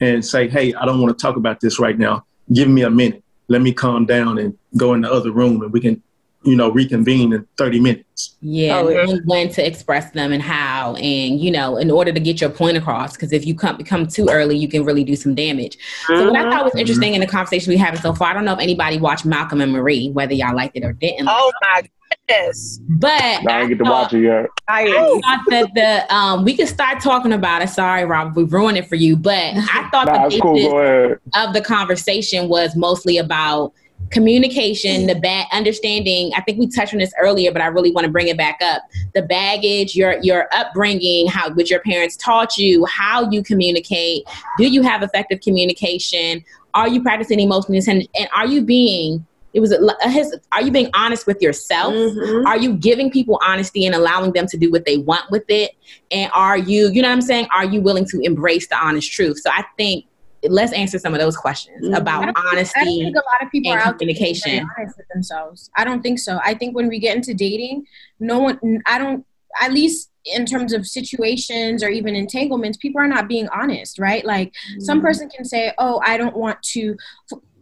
[0.00, 2.24] and say, "Hey, I don't want to talk about this right now.
[2.52, 3.22] Give me a minute.
[3.48, 6.02] Let me calm down and go in the other room, and we can,
[6.44, 9.04] you know, reconvene in 30 minutes." Yeah, Oh, yeah.
[9.04, 12.50] knowing when to express them and how, and you know, in order to get your
[12.50, 13.14] point across.
[13.14, 15.76] Because if you come become too early, you can really do some damage.
[16.06, 18.44] So what I thought was interesting in the conversation we having so far, I don't
[18.44, 21.26] know if anybody watched Malcolm and Marie, whether y'all liked it or didn't.
[21.28, 21.82] Oh my
[22.28, 22.78] goodness.
[22.88, 24.46] But I didn't get to watch it yet.
[24.68, 27.68] I I thought that the um we could start talking about it.
[27.70, 29.16] Sorry, Rob, we ruined it for you.
[29.16, 30.54] But I thought Nah, the it's cool.
[30.54, 31.18] basis Go ahead.
[31.34, 33.72] of the conversation was mostly about
[34.10, 36.32] communication, the bad understanding.
[36.36, 38.60] I think we touched on this earlier, but I really want to bring it back
[38.62, 38.82] up.
[39.14, 44.24] The baggage, your your upbringing, how what your parents taught you, how you communicate.
[44.58, 46.44] Do you have effective communication?
[46.74, 48.08] Are you practicing emotional intelligence?
[48.18, 51.92] And are you being it was a, a his, are you being honest with yourself?
[51.92, 52.46] Mhm.
[52.46, 55.72] Are you giving people honesty and allowing them to do what they want with it?
[56.10, 57.48] And are you, you know what I'm saying?
[57.54, 59.40] Are you willing to embrace the honest truth?
[59.40, 60.06] So I think
[60.48, 61.96] let's answer some of those questions Mhm.
[61.96, 63.02] about I don't I honesty.
[63.02, 64.68] think a lot of people and are out there being communication.
[64.76, 65.70] honest with themselves.
[65.76, 66.40] I don't think so.
[66.44, 67.86] I think when we get into dating,
[68.18, 69.24] no one, I don't,
[69.60, 74.24] at least in terms of situations or even entanglements, people are not being honest, right?
[74.24, 75.06] Like some mm-hmm.
[75.06, 76.96] person can say, "Oh, I don't want to."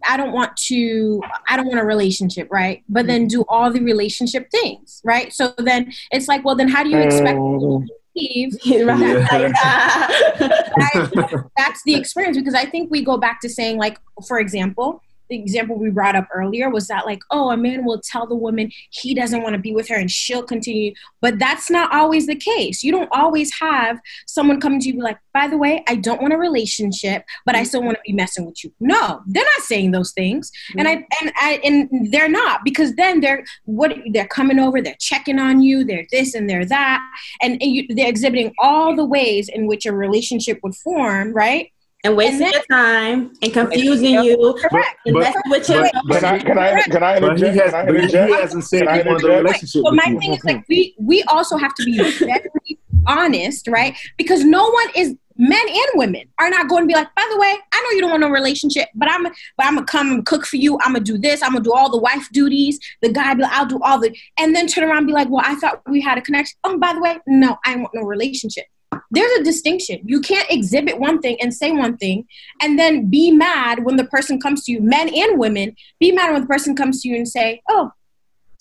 [0.09, 2.83] I don't want to I don't want a relationship, right?
[2.89, 3.41] But then mm-hmm.
[3.41, 5.31] do all the relationship things, right?
[5.31, 7.87] So then it's like, well then how do you expect mm-hmm.
[8.17, 13.79] People to believe that- that's the experience because I think we go back to saying
[13.79, 17.85] like for example the example we brought up earlier was that like oh a man
[17.85, 20.93] will tell the woman he doesn't want to be with her and she'll continue.
[21.21, 22.83] But that's not always the case.
[22.83, 26.21] You don't always have someone coming to you be like by the way i don't
[26.21, 28.73] want a relationship but i still want to be messing with you.
[28.81, 30.51] No they're not saying those things.
[30.77, 34.95] And i and i and they're not because then they're what they're coming over they're
[34.99, 37.01] checking on you they're this and they're that.
[37.43, 41.71] And, and you, they're exhibiting all the ways in which a relationship would form right
[42.05, 46.21] and wasting And your time and confusing you correct and But- messing with your but-
[46.21, 47.63] Can I can I can I But he, interject?
[47.65, 49.45] has, Can I but he hasn't said Can I he wanted a interject?
[49.45, 50.19] relationship So my you.
[50.21, 53.97] thing is like we we also have to be very honest, right?
[54.19, 57.39] Because no one is men and women are not going to be like, by the
[57.39, 59.33] way, I know you don't want no relationship, but I'm but
[59.67, 60.79] I'm gonna come and cook for you.
[60.83, 61.43] I'm gonna do this.
[61.43, 62.79] I'm gonna do all the wife duties.
[63.01, 65.29] The guy be like, I'll do all the, and then turn around and be like,
[65.31, 66.59] well, I thought we had a connection.
[66.65, 68.65] Oh, by the way, no, I want no relationship.
[69.11, 70.01] There's a distinction.
[70.05, 72.27] You can't exhibit one thing and say one thing,
[72.61, 74.81] and then be mad when the person comes to you.
[74.81, 77.93] Men and women be mad when the person comes to you and say, oh,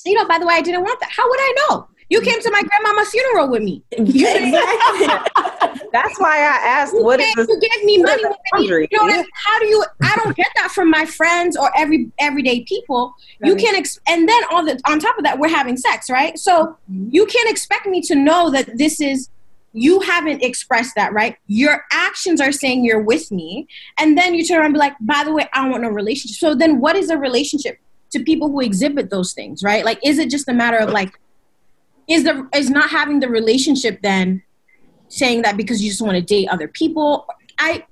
[0.05, 1.09] you know, by the way, I didn't want that.
[1.11, 1.87] How would I know?
[2.09, 3.83] You came to my grandmama's funeral with me.
[3.91, 5.07] exactly.
[5.93, 8.21] That's why I asked, You, what is you gave me money.
[8.23, 8.87] the when I need- boundary?
[8.91, 9.25] You know what I mean?
[9.33, 9.85] How do you?
[10.01, 13.13] I don't get that from my friends or every everyday people.
[13.43, 13.63] You Right.
[13.63, 16.37] can, ex- and then on the on top of that, we're having sex, right?
[16.39, 17.09] So mm-hmm.
[17.11, 19.29] you can't expect me to know that this is.
[19.79, 21.37] You haven't expressed that, right?
[21.47, 24.95] Your actions are saying you're with me, and then you turn around and be like,
[25.01, 27.77] "By the way, I don't want no relationship." So then, what is a relationship
[28.11, 29.85] to people who exhibit those things, right?
[29.85, 31.19] Like, is it just a matter of like,
[32.07, 34.41] is the is not having the relationship then
[35.07, 37.27] saying that because you just want to date other people?
[37.59, 37.85] I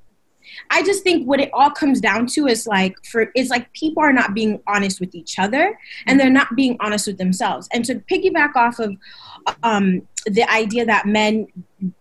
[0.70, 4.04] I just think what it all comes down to is like for it's like people
[4.04, 7.68] are not being honest with each other and they're not being honest with themselves.
[7.72, 8.96] And to piggyback off of
[9.64, 11.48] um, the idea that men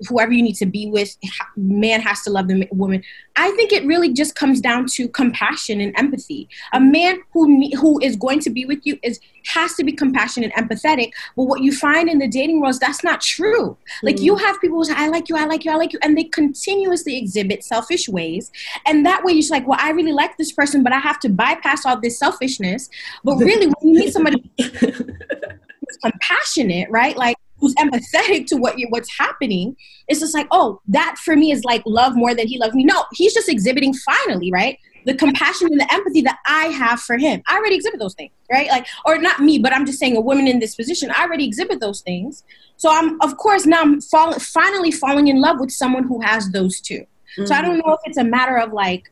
[0.09, 1.17] whoever you need to be with
[1.57, 3.03] man has to love the woman
[3.37, 8.01] i think it really just comes down to compassion and empathy a man who who
[8.01, 11.63] is going to be with you is has to be compassionate and empathetic but what
[11.63, 14.07] you find in the dating world is that's not true mm-hmm.
[14.07, 14.41] like you mm.
[14.41, 16.25] have people who say i like you i like you i like you and they
[16.25, 18.51] continuously exhibit selfish ways
[18.87, 21.21] and that way you're just like well i really like this person but i have
[21.21, 22.89] to bypass all this selfishness
[23.25, 28.87] but really when you meet somebody who's compassionate right like who's empathetic to what you
[28.91, 29.77] what's happening
[30.09, 32.85] it's just like oh that for me is like love more than he loves me.
[32.85, 34.79] No he's just exhibiting finally right?
[35.05, 37.43] The compassion and the empathy that i have for him.
[37.47, 38.69] I already exhibit those things right?
[38.69, 41.11] Like or not me but i'm just saying a woman in this position.
[41.11, 42.45] I already exhibit those things.
[42.77, 46.51] So i'm of course now i'm fall- finally falling in love with someone who has
[46.51, 47.47] those 2 mm-hmm.
[47.47, 49.11] so i don't know if it's a matter of like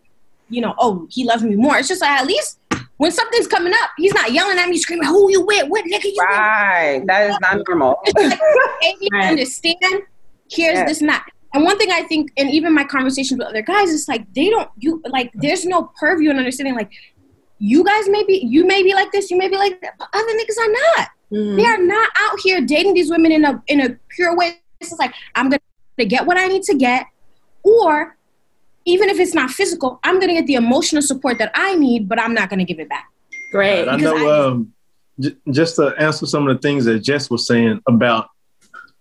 [0.51, 1.77] you know oh he loves me more.
[1.77, 2.59] It's just like at least
[3.05, 5.69] when something's coming up, he's not yelling at me, screaming, "Who you with?
[5.69, 7.01] What nigga you right.
[7.01, 8.01] with?" Right, that is not normal.
[8.17, 8.41] like,
[8.81, 9.29] hey, right.
[9.29, 10.05] understand?
[10.51, 10.87] Here's yeah.
[10.87, 11.23] this not.
[11.53, 14.49] And one thing I think, and even my conversations with other guys, is like they
[14.49, 15.31] don't you like.
[15.35, 16.77] There's no purview and understanding.
[16.77, 16.91] Like
[17.59, 20.09] you guys may be, you may be like this, you may be like that, but
[20.15, 21.09] other niggas are not.
[21.31, 21.57] Mm-hmm.
[21.57, 24.63] They are not out here dating these women in a in a pure way.
[24.81, 27.05] It's like I'm gonna get what I need to get,
[27.65, 28.17] or
[28.85, 32.09] even if it's not physical, I'm going to get the emotional support that I need,
[32.09, 33.11] but I'm not going to give it back.
[33.51, 33.89] Great.
[33.89, 34.17] I know.
[34.17, 34.73] I, um,
[35.19, 38.29] j- just to answer some of the things that Jess was saying about,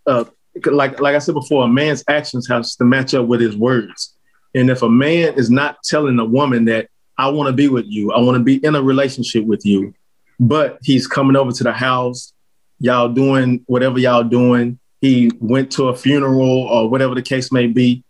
[0.05, 0.25] uh,
[0.65, 4.15] like like I said before, a man's actions has to match up with his words.
[4.55, 7.85] And if a man is not telling a woman that I want to be with
[7.87, 9.93] you, I want to be in a relationship with you,
[10.39, 12.33] but he's coming over to the house,
[12.79, 14.79] y'all doing whatever y'all doing.
[15.01, 18.03] He went to a funeral or whatever the case may be.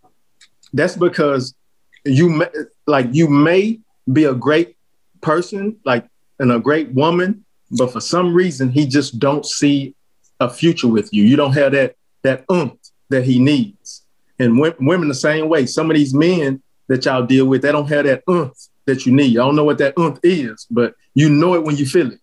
[0.73, 1.55] That's because
[2.05, 2.47] you may,
[2.87, 3.79] like you may
[4.11, 4.75] be a great
[5.21, 6.07] person, like
[6.39, 9.95] and a great woman, but for some reason he just don't see
[10.39, 11.23] a future with you.
[11.23, 14.03] You don't have that that oomph that he needs.
[14.39, 15.65] And w- women the same way.
[15.65, 19.13] Some of these men that y'all deal with, they don't have that oomph that you
[19.13, 19.37] need.
[19.37, 22.19] I don't know what that oomph is, but you know it when you feel it.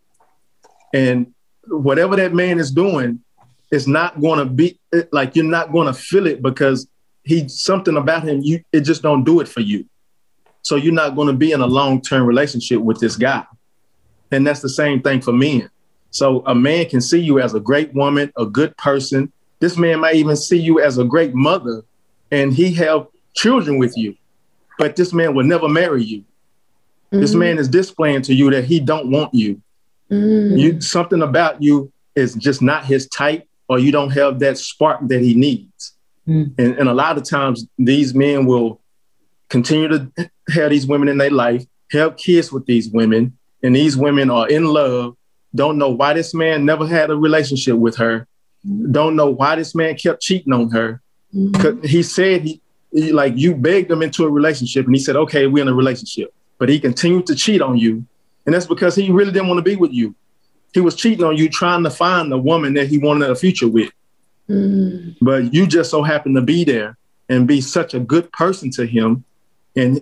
[0.93, 1.33] And
[1.69, 3.21] whatever that man is doing,
[3.71, 4.79] it's not going to be
[5.13, 6.89] like you're not going to feel it because
[7.25, 9.87] he something about him you it just don't do it for you.
[10.63, 13.45] So you're not going to be in a long-term relationship with this guy.
[14.31, 15.71] And that's the same thing for men.
[16.11, 19.33] So a man can see you as a great woman a good person.
[19.61, 21.83] This man might even see you as a great mother
[22.31, 24.17] and he have children with you.
[24.79, 26.25] But this man will never marry you.
[27.13, 27.21] Mm-hmm.
[27.23, 29.61] this man is displaying to you that he don't want you.
[30.13, 30.57] Mm-hmm.
[30.57, 35.01] you something about you is just not his type or you don't have that spark
[35.09, 35.95] that he needs
[36.31, 36.55] Mm.
[36.59, 38.81] And, and a lot of times these men will
[39.49, 43.97] continue to have these women in their life, have kids with these women, and these
[43.97, 45.17] women are in love,
[45.55, 48.29] don't know why this man never had a relationship with her,
[48.93, 51.03] don't know why this man kept cheating on her.
[51.35, 51.85] Mm-hmm.
[51.85, 52.61] He said he,
[52.93, 55.75] he, like you begged him into a relationship and he said, okay, we're in a
[55.75, 56.33] relationship.
[56.59, 58.05] But he continued to cheat on you.
[58.47, 60.15] And that's because he really didn't want to be with you.
[60.73, 63.69] He was cheating on you, trying to find the woman that he wanted a future
[63.69, 63.91] with.
[64.51, 65.17] Mm.
[65.21, 66.97] But you just so happened to be there
[67.29, 69.25] and be such a good person to him.
[69.77, 70.01] And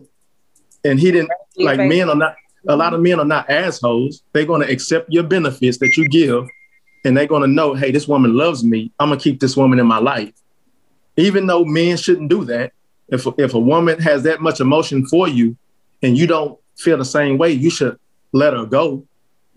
[0.84, 4.22] and he didn't like men are not a lot of men are not assholes.
[4.32, 6.48] They're gonna accept your benefits that you give
[7.04, 8.90] and they're gonna know, hey, this woman loves me.
[8.98, 10.32] I'm gonna keep this woman in my life.
[11.16, 12.72] Even though men shouldn't do that,
[13.08, 15.56] if if a woman has that much emotion for you
[16.02, 17.98] and you don't feel the same way, you should
[18.32, 19.04] let her go.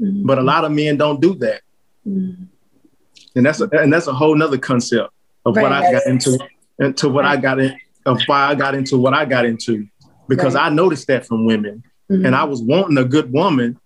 [0.01, 0.25] Mm-hmm.
[0.25, 1.62] But a lot of men don't do that.
[2.06, 2.45] Mm-hmm
[3.36, 5.13] and that's a, and that's a whole nother concept
[5.46, 5.63] of right.
[5.63, 6.38] what I got into
[6.80, 7.38] into what right.
[7.38, 9.88] I got in of why I got into what I got into
[10.28, 10.65] because right.
[10.65, 12.26] I noticed that from women mm-hmm.
[12.26, 13.80] and I was wanting a good woman,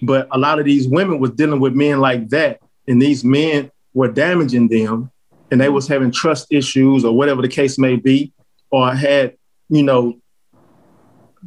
[0.00, 3.70] but a lot of these women was dealing with men like that, and these men
[3.94, 5.10] were damaging them,
[5.50, 8.32] and they was having trust issues or whatever the case may be,
[8.70, 9.36] or had
[9.68, 10.18] you know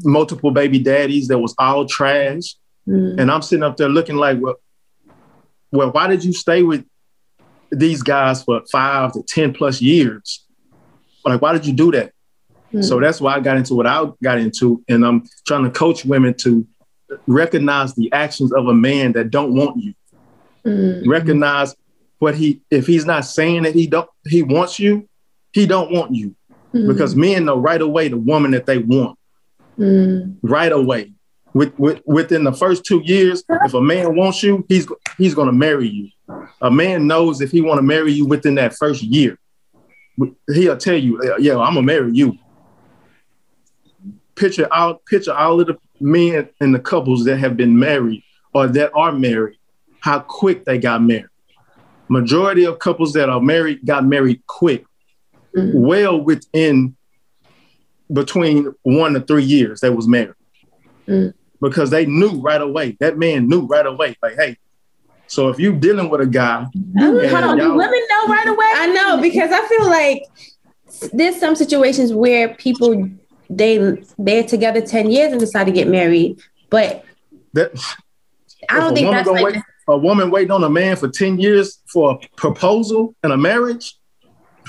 [0.03, 2.55] multiple baby daddies that was all trash,
[2.87, 3.19] mm-hmm.
[3.19, 4.55] and I'm sitting up there looking like, well,
[5.71, 6.85] well, why did you stay with
[7.71, 10.45] these guys for five to 10 plus years.
[11.23, 12.11] Like, why did you do that?
[12.67, 12.81] Mm-hmm.
[12.81, 14.83] So that's why I got into what I got into.
[14.87, 16.67] And I'm trying to coach women to
[17.27, 19.93] recognize the actions of a man that don't want you.
[20.65, 21.09] Mm-hmm.
[21.09, 21.75] Recognize
[22.19, 25.07] what he, if he's not saying that he don't, he wants you,
[25.53, 26.35] he don't want you.
[26.73, 26.87] Mm-hmm.
[26.87, 29.17] Because men know right away the woman that they want.
[29.77, 30.45] Mm-hmm.
[30.45, 31.14] Right away.
[31.55, 34.87] With, with, within the first two years, if a man wants you, he's
[35.17, 36.09] he's going to marry you.
[36.61, 39.39] A man knows if he want to marry you within that first year,
[40.53, 42.37] he'll tell you, "Yeah, I'm gonna marry you."
[44.35, 48.67] picture all picture all of the men and the couples that have been married or
[48.67, 49.57] that are married,
[49.99, 51.25] how quick they got married.
[52.07, 54.85] Majority of couples that are married got married quick,
[55.55, 55.71] mm-hmm.
[55.73, 56.95] well within
[58.13, 60.35] between one to three years they was married.
[61.07, 61.37] Mm-hmm.
[61.69, 62.97] Because they knew right away.
[62.99, 64.57] That man knew right away, like, hey,
[65.27, 68.71] so if you're dealing with a guy, hold on, do women know right away?
[68.75, 70.23] I know because I feel like
[71.11, 73.09] there's some situations where people
[73.49, 76.39] they they're together 10 years and decide to get married
[76.71, 77.05] but
[77.53, 77.71] that
[78.69, 79.57] i don't think that's like wait,
[79.87, 83.97] a woman waiting on a man for 10 years for a proposal and a marriage?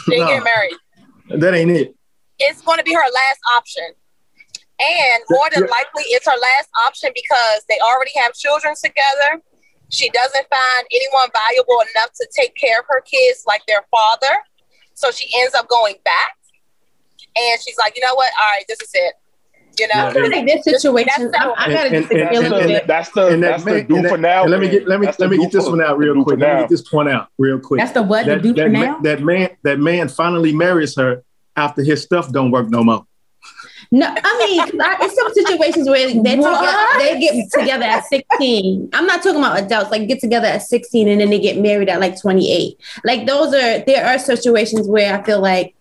[0.07, 0.77] They get married.
[1.41, 1.95] That ain't it.
[2.39, 3.85] It's going to be her last option
[4.81, 9.43] and more than likely it's her last option because they already have children together
[9.89, 14.37] she doesn't find anyone valuable enough to take care of her kids like their father
[14.95, 16.37] so she ends up going back
[17.37, 18.31] and she's like, you know what?
[18.41, 19.15] All right, this is it.
[19.79, 22.87] You know, yeah, like this situation, I, I gotta and, disagree and, a little bit.
[22.87, 24.47] That's the that's the do for now.
[24.47, 26.39] let me get let me let me get this one out real quick.
[26.39, 27.81] Let me get this point out real quick.
[27.81, 28.99] That's the what that, the do for now.
[29.01, 31.23] that man that man finally marries her
[31.57, 33.05] after his stuff don't work no more.
[33.91, 38.91] No, I mean, I, it's some situations where they together, they get together at 16.
[38.93, 41.89] I'm not talking about adults, like get together at 16 and then they get married
[41.89, 42.79] at like 28.
[43.05, 45.75] Like those are there are situations where I feel like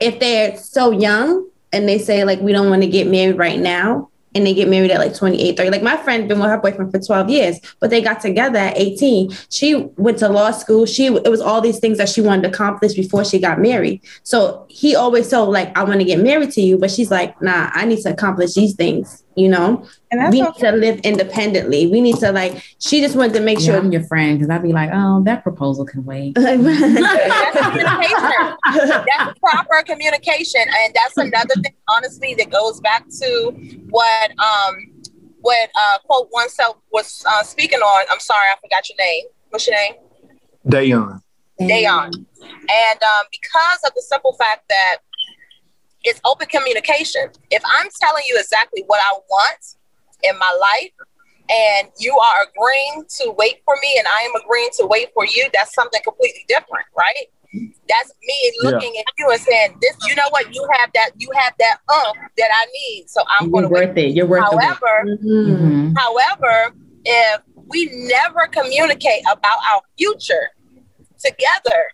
[0.00, 3.58] if they're so young and they say like we don't want to get married right
[3.58, 6.58] now and they get married at like 28 30 like my friend been with her
[6.58, 10.86] boyfriend for 12 years but they got together at 18 she went to law school.
[10.86, 14.02] She it was all these things that she wanted to accomplish before she got married.
[14.22, 17.40] So he always told like i want to get married to you but she's like
[17.42, 19.86] nah i need to accomplish these things you know?
[20.10, 20.50] And we okay.
[20.50, 21.86] need to live independently.
[21.86, 24.50] We need to like she just wanted to make yeah, sure i'm your friend because
[24.50, 26.34] i'd be like oh that proposal can wait.
[26.36, 26.56] That's
[27.58, 28.56] communication.
[28.64, 30.62] That's proper communication.
[30.62, 33.52] And that's another thing honestly that goes back to
[33.90, 34.74] what um
[35.40, 38.06] what uh quote oneself was uh, speaking on.
[38.10, 39.24] I'm sorry i forgot your name.
[39.50, 39.94] What's your name?
[40.66, 41.20] Dayon.
[41.60, 42.12] Dayon.
[42.14, 44.98] And um because of the simple fact that
[46.04, 47.28] it's open communication.
[47.50, 49.76] If I'm telling you exactly what I want
[50.22, 50.92] in my life
[51.50, 55.26] and you are agreeing to wait for me and I am agreeing to wait for
[55.26, 57.26] you, that's something completely different, right?
[57.88, 59.00] That's me looking yeah.
[59.00, 60.54] at you and saying, "This, you know what?
[60.54, 61.10] You have that.
[61.18, 63.10] You have that um that I need.
[63.10, 64.14] So I'm going to worth it.
[64.14, 65.22] You're worth however, it.
[65.22, 65.92] Mm-hmm.
[65.94, 66.74] However,
[67.04, 70.48] if we never communicate about our future
[71.18, 71.92] together,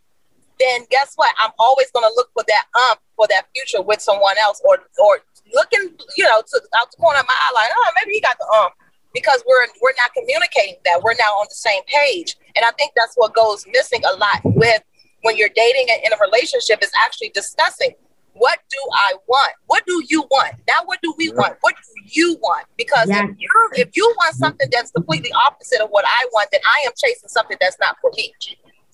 [0.61, 1.35] then guess what?
[1.41, 4.79] I'm always going to look for that ump for that future with someone else, or
[4.99, 5.21] or
[5.55, 8.37] looking, you know, to out the corner of my eye, like, oh, maybe he got
[8.39, 8.75] the ump,
[9.15, 12.93] because we're we're not communicating that we're now on the same page, and I think
[12.97, 14.83] that's what goes missing a lot with
[15.23, 17.93] when you're dating and in a relationship is actually discussing
[18.35, 19.53] what do I want?
[19.67, 20.55] What do you want?
[20.69, 21.57] Now, what do we want?
[21.61, 22.67] What do you want?
[22.77, 26.61] Because if you if you want something that's completely opposite of what I want, then
[26.65, 28.33] I am chasing something that's not for me.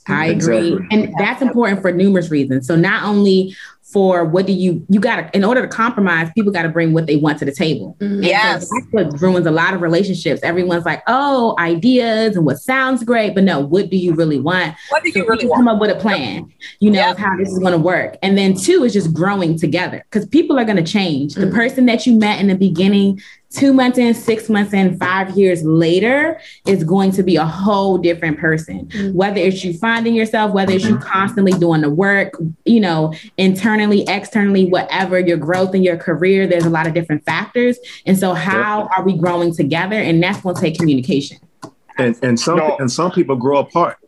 [0.06, 0.74] I agree.
[0.74, 0.88] Exactly.
[0.90, 2.66] And that's important for numerous reasons.
[2.66, 3.56] So not only
[3.94, 6.92] for what do you you got to in order to compromise people got to bring
[6.92, 8.24] what they want to the table mm-hmm.
[8.24, 12.58] yes so that's what ruins a lot of relationships everyone's like oh ideas and what
[12.58, 15.60] sounds great but no what do you really want what do you so really want
[15.60, 16.50] come up with a plan
[16.80, 17.16] you know yep.
[17.16, 20.58] how this is going to work and then two is just growing together because people
[20.58, 21.42] are going to change mm-hmm.
[21.42, 23.20] the person that you met in the beginning
[23.54, 27.98] two months in, six months in, five years later is going to be a whole
[27.98, 28.86] different person.
[28.86, 29.16] Mm-hmm.
[29.16, 32.34] Whether it's you finding yourself, whether it's you constantly doing the work,
[32.64, 37.24] you know, internally, externally, whatever your growth in your career, there's a lot of different
[37.24, 37.78] factors.
[38.06, 39.96] And so, how are we growing together?
[39.96, 41.38] And that's going to take communication.
[41.96, 42.76] And and some no.
[42.78, 43.98] and some people grow apart.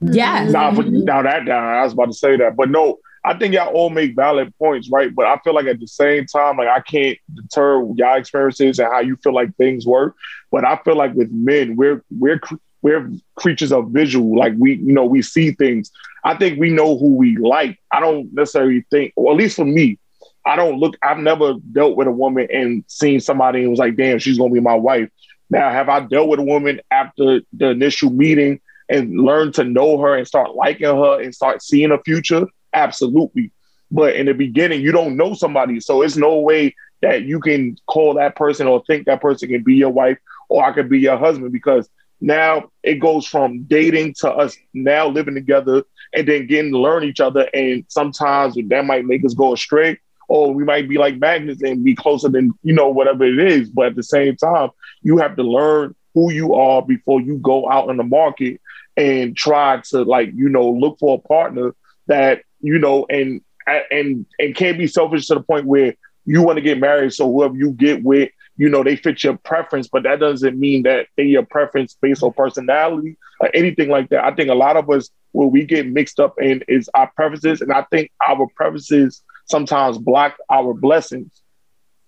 [0.00, 0.52] Yes.
[0.52, 2.98] Now, now that down, I was about to say that, but no,
[3.28, 5.14] I think y'all all make valid points, right?
[5.14, 8.90] But I feel like at the same time, like I can't deter y'all experiences and
[8.90, 10.16] how you feel like things work.
[10.50, 12.40] But I feel like with men, we're we're
[12.80, 14.34] we're creatures of visual.
[14.34, 15.90] Like we, you know, we see things.
[16.24, 17.78] I think we know who we like.
[17.92, 19.98] I don't necessarily think, or at least for me,
[20.46, 20.96] I don't look.
[21.02, 24.54] I've never dealt with a woman and seen somebody and was like, "Damn, she's gonna
[24.54, 25.10] be my wife."
[25.50, 29.98] Now, have I dealt with a woman after the initial meeting and learned to know
[29.98, 32.46] her and start liking her and start seeing a future?
[32.78, 33.50] Absolutely.
[33.90, 35.80] But in the beginning, you don't know somebody.
[35.80, 39.62] So it's no way that you can call that person or think that person can
[39.62, 40.18] be your wife
[40.48, 41.88] or I could be your husband because
[42.20, 47.04] now it goes from dating to us now living together and then getting to learn
[47.04, 47.48] each other.
[47.54, 49.98] And sometimes that might make us go astray
[50.28, 53.70] or we might be like magnets and be closer than, you know, whatever it is.
[53.70, 54.70] But at the same time,
[55.02, 58.60] you have to learn who you are before you go out in the market
[58.96, 61.74] and try to like, you know, look for a partner
[62.08, 65.94] that you know, and and and can't be selfish to the point where
[66.24, 69.36] you want to get married, so whoever you get with, you know, they fit your
[69.38, 74.10] preference, but that doesn't mean that they your preference based on personality or anything like
[74.10, 74.24] that.
[74.24, 77.60] I think a lot of us where we get mixed up in is our preferences,
[77.60, 81.42] and I think our preferences sometimes block our blessings.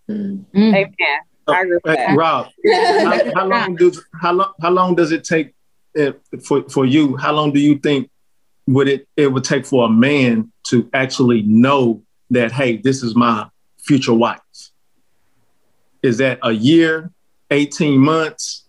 [0.08, 0.44] Mm.
[0.54, 0.94] Amen.
[1.46, 2.16] I agree with that.
[2.16, 5.54] Rob, how, how, long does how long how long does it take
[5.98, 6.12] uh,
[6.44, 7.16] for for you?
[7.16, 8.10] How long do you think
[8.66, 13.14] would it it would take for a man to actually know that hey, this is
[13.16, 13.48] my
[13.78, 14.40] future wife?
[16.02, 17.10] Is that a year,
[17.50, 18.66] eighteen months?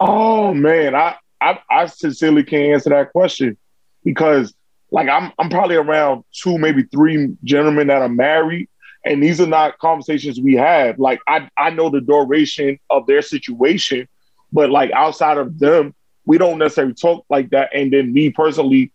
[0.00, 3.56] Oh man, I I, I sincerely can't answer that question
[4.04, 4.54] because
[4.90, 8.68] like I'm I'm probably around two, maybe three gentlemen that are married
[9.04, 10.98] and these are not conversations we have.
[10.98, 14.08] Like I, I know the duration of their situation,
[14.52, 15.94] but like outside of them,
[16.28, 17.70] we don't necessarily talk like that.
[17.74, 18.92] And then me personally,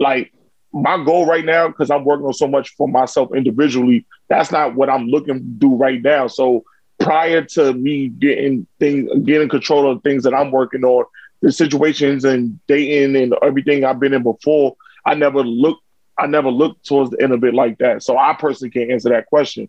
[0.00, 0.32] like
[0.72, 4.74] my goal right now, because I'm working on so much for myself individually, that's not
[4.74, 6.26] what I'm looking to do right now.
[6.26, 6.64] So
[6.98, 11.04] prior to me getting things getting control of things that I'm working on,
[11.42, 14.74] the situations and dating and everything I've been in before,
[15.06, 15.82] I never looked
[16.18, 18.02] I never looked towards the end of it like that.
[18.02, 19.68] So I personally can't answer that question.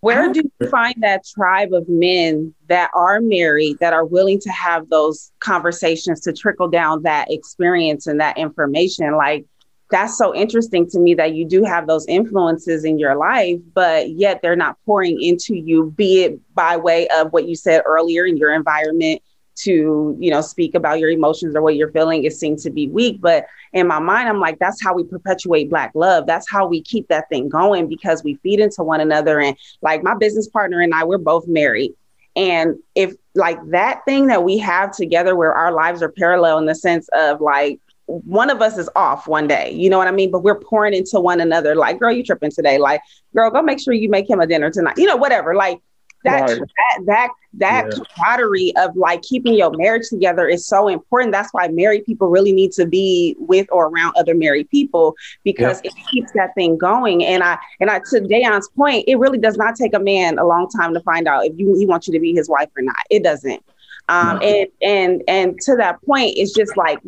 [0.00, 4.50] Where do you find that tribe of men that are married that are willing to
[4.50, 9.16] have those conversations to trickle down that experience and that information?
[9.16, 9.44] Like,
[9.90, 14.10] that's so interesting to me that you do have those influences in your life, but
[14.10, 18.26] yet they're not pouring into you, be it by way of what you said earlier
[18.26, 19.22] in your environment
[19.62, 22.24] to, you know, speak about your emotions or what you're feeling.
[22.24, 25.70] It seems to be weak, but in my mind, I'm like, that's how we perpetuate
[25.70, 26.26] Black love.
[26.26, 29.40] That's how we keep that thing going because we feed into one another.
[29.40, 31.92] And like my business partner and I, we're both married.
[32.36, 36.66] And if like that thing that we have together where our lives are parallel in
[36.66, 40.12] the sense of like, one of us is off one day, you know what I
[40.12, 40.30] mean?
[40.30, 42.78] But we're pouring into one another, like, girl, you tripping today.
[42.78, 43.02] Like,
[43.34, 45.54] girl, go make sure you make him a dinner tonight, you know, whatever.
[45.54, 45.82] Like,
[46.24, 46.58] that right.
[46.58, 48.04] that that that yeah.
[48.14, 51.32] camaraderie of like keeping your marriage together is so important.
[51.32, 55.14] That's why married people really need to be with or around other married people
[55.44, 55.90] because yeah.
[55.90, 57.24] it keeps that thing going.
[57.24, 60.46] And I and I to Dayon's point, it really does not take a man a
[60.46, 62.82] long time to find out if you he wants you to be his wife or
[62.82, 62.96] not.
[63.10, 63.62] It doesn't.
[64.08, 64.46] Um, no.
[64.46, 66.98] and and and to that point, it's just like,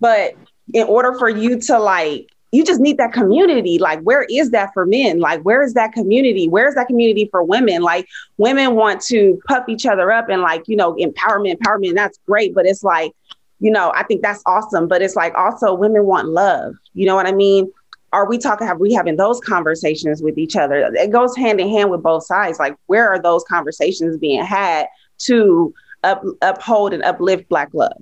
[0.00, 0.34] but
[0.72, 3.78] in order for you to like you just need that community.
[3.78, 5.18] Like, where is that for men?
[5.18, 6.46] Like, where is that community?
[6.46, 7.82] Where is that community for women?
[7.82, 12.20] Like, women want to puff each other up and like, you know, empowerment, empowerment, that's
[12.26, 12.54] great.
[12.54, 13.10] But it's like,
[13.58, 14.86] you know, I think that's awesome.
[14.86, 16.74] But it's like also women want love.
[16.92, 17.72] You know what I mean?
[18.12, 20.92] Are we talking, have we having those conversations with each other?
[20.94, 22.60] It goes hand in hand with both sides.
[22.60, 24.86] Like, where are those conversations being had
[25.22, 25.74] to
[26.04, 28.00] up, uphold and uplift Black love?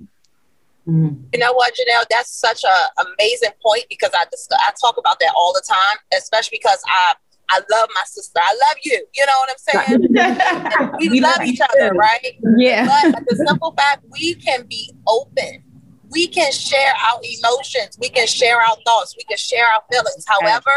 [0.87, 1.25] Mm-hmm.
[1.33, 2.05] You know what, Janelle?
[2.09, 5.97] That's such an amazing point because I discuss, I talk about that all the time,
[6.17, 7.13] especially because I
[7.49, 8.39] I love my sister.
[8.41, 9.05] I love you.
[9.15, 10.95] You know what I'm saying?
[10.99, 12.35] we, we, love, love each other, right?
[12.57, 13.11] Yeah.
[13.11, 15.63] But the simple fact, we can be open.
[16.09, 17.97] We can share our emotions.
[17.99, 19.15] We can share our thoughts.
[19.17, 20.25] We can share our feelings.
[20.27, 20.71] However,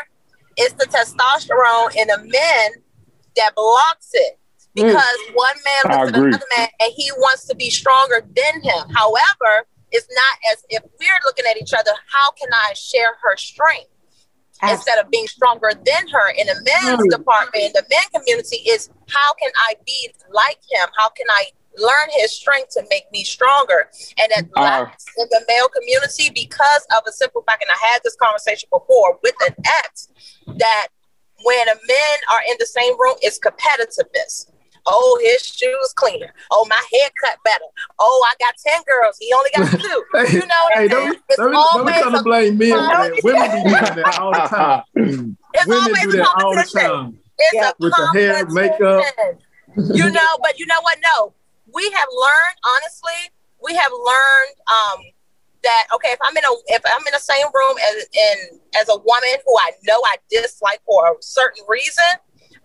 [0.57, 2.83] it's the testosterone in the men
[3.37, 4.39] that blocks it
[4.75, 5.35] because mm.
[5.35, 8.89] one man looks at another man and he wants to be stronger than him.
[8.95, 13.37] However, it's not as if we're looking at each other, how can I share her
[13.37, 13.91] strength?
[14.63, 14.75] Absolutely.
[14.75, 17.11] Instead of being stronger than her in the men's mm.
[17.11, 20.89] department, in the men community, is how can I be like him?
[20.97, 23.91] How can I learn his strength to make me stronger?
[24.19, 27.93] And at uh, last, in the male community, because of a simple fact, and I
[27.93, 30.09] had this conversation before with an ex,
[30.47, 30.89] that
[31.45, 34.51] when a men are in the same room, it's competitiveness.
[34.87, 36.33] Oh, his shoes cleaner.
[36.51, 37.65] Oh, my hair cut better.
[37.99, 39.17] Oh, I got 10 girls.
[39.19, 40.05] He only got two.
[40.15, 42.71] hey, you know what hey, don't, it's don't, don't try to blame men.
[42.71, 44.83] Women be doing that all the time.
[45.55, 47.19] It's Women do that all the time.
[47.39, 47.73] It's yeah.
[47.79, 49.05] With the hair, makeup.
[49.77, 50.99] you know, but you know what?
[51.03, 51.33] No.
[51.73, 53.33] We have learned, honestly,
[53.63, 55.01] we have learned um,
[55.63, 58.89] that okay, if I'm in a if I'm in the same room as in as
[58.89, 62.05] a woman who I know I dislike for a certain reason,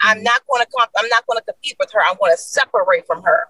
[0.01, 0.17] Mm-hmm.
[0.17, 2.01] I'm not going to I'm not going to compete with her.
[2.01, 3.47] I'm going to separate from her.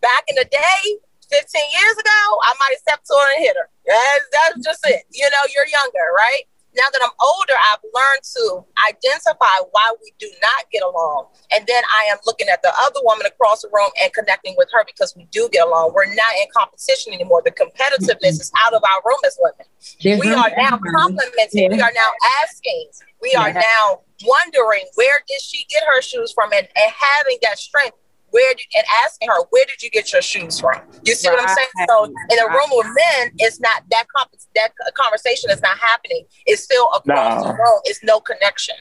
[0.00, 0.82] Back in the day,
[1.30, 3.68] 15 years ago, I might have stepped on and hit her.
[3.86, 5.04] That's, that's just it.
[5.12, 6.42] You know, you're younger, right?
[6.76, 11.26] Now that I'm older, I've learned to identify why we do not get along.
[11.50, 14.68] And then I am looking at the other woman across the room and connecting with
[14.72, 15.92] her because we do get along.
[15.94, 17.42] We're not in competition anymore.
[17.44, 19.66] The competitiveness is out of our room as women.
[20.02, 21.74] There's we are now complimenting.
[21.74, 21.74] Yeah.
[21.74, 22.10] We are now
[22.42, 22.90] asking.
[23.20, 23.62] We are yeah.
[23.66, 27.96] now wondering where did she get her shoes from and, and having that strength
[28.30, 31.36] where did and asking her where did you get your shoes from you see right.
[31.36, 35.50] what i'm saying so in a room with men it's not that comp- that conversation
[35.50, 37.50] is not happening it's still across no.
[37.50, 38.74] the room it's no connection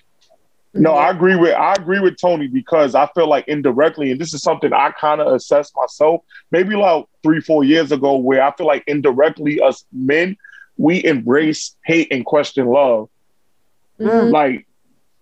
[0.74, 4.36] No, I agree with I agree with Tony because I feel like indirectly, and this
[4.36, 6.22] is something I kind of assessed myself
[6.52, 10.38] maybe like three, four years ago, where I feel like indirectly us men,
[10.78, 13.10] we embrace hate and question love.
[14.00, 14.32] Mm-hmm.
[14.32, 14.68] Like,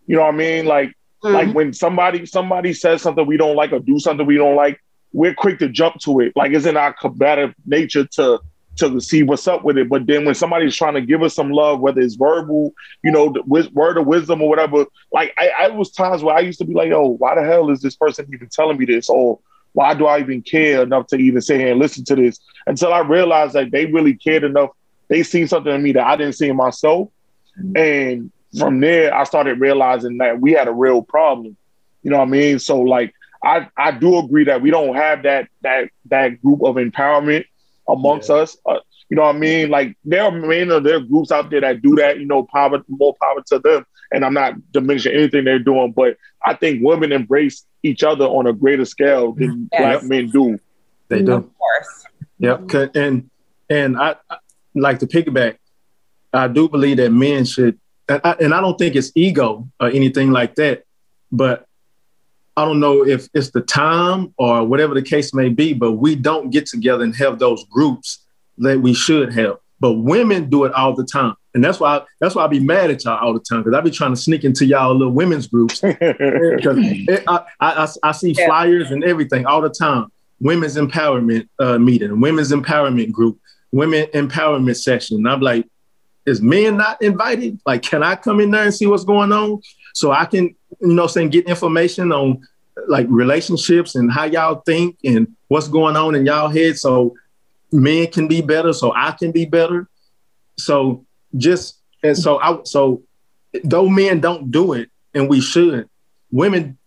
[0.08, 0.66] you know what I mean?
[0.66, 0.90] Like,
[1.24, 1.34] mm-hmm.
[1.34, 4.82] like when somebody somebody says something we don't like or do something we don't like,
[5.14, 6.34] we're quick to jump to it.
[6.36, 8.40] Like, it's in our combative nature to
[8.78, 9.90] to see what's up with it.
[9.90, 13.34] But then when somebody's trying to give us some love, whether it's verbal, you know,
[13.48, 16.74] word of wisdom or whatever, like I, I was times where I used to be
[16.74, 19.10] like, oh, why the hell is this person even telling me this?
[19.10, 19.40] Or
[19.74, 22.40] why do I even care enough to even sit here and listen to this?
[22.66, 24.70] Until I realized that they really cared enough.
[25.08, 27.10] They seen something in me that I didn't see in myself.
[27.60, 27.78] Mm-hmm.
[27.78, 31.58] And from there, I started realizing that we had a real problem.
[32.04, 32.60] You know what I mean?
[32.60, 36.76] So like I, I do agree that we don't have that that that group of
[36.76, 37.46] empowerment
[37.88, 38.36] amongst yeah.
[38.36, 38.58] us.
[38.66, 38.80] Uh,
[39.10, 39.70] you know what I mean?
[39.70, 42.20] Like there are many of there are groups out there that do that.
[42.20, 43.86] You know, power more power to them.
[44.12, 48.48] And I'm not diminishing anything they're doing, but I think women embrace each other on
[48.48, 49.82] a greater scale than yes.
[49.82, 50.60] black men do.
[51.10, 51.34] They do.
[51.34, 52.06] Of course.
[52.40, 52.96] Yep.
[52.96, 53.30] And
[53.70, 54.38] and I, I
[54.76, 55.58] like to piggyback.
[56.34, 57.80] I do believe that men should,
[58.10, 60.84] and I, and I don't think it's ego or anything like that,
[61.32, 61.68] but
[62.56, 66.16] I don't know if it's the time or whatever the case may be, but we
[66.16, 68.26] don't get together and have those groups
[68.58, 69.58] that we should have.
[69.80, 71.36] But women do it all the time.
[71.54, 73.82] And that's why that's why I be mad at y'all all the time because I
[73.82, 75.82] be trying to sneak into y'all little women's groups.
[75.82, 76.80] Because
[77.28, 80.12] I, I, I, see flyers and everything all the time.
[80.40, 83.40] Women's empowerment uh, meeting, women's empowerment group,
[83.72, 85.18] women empowerment session.
[85.18, 85.68] And I'm like,
[86.28, 87.60] is men not invited?
[87.66, 89.62] Like, can I come in there and see what's going on?
[89.94, 92.48] So I can you know, saying get information on
[92.88, 97.16] like relationships and how y'all think and what's going on in y'all head so
[97.72, 99.90] men can be better, so I can be better.
[100.58, 101.06] So
[101.36, 103.02] just and so I so
[103.64, 105.90] though men don't do it and we should,
[106.32, 106.78] women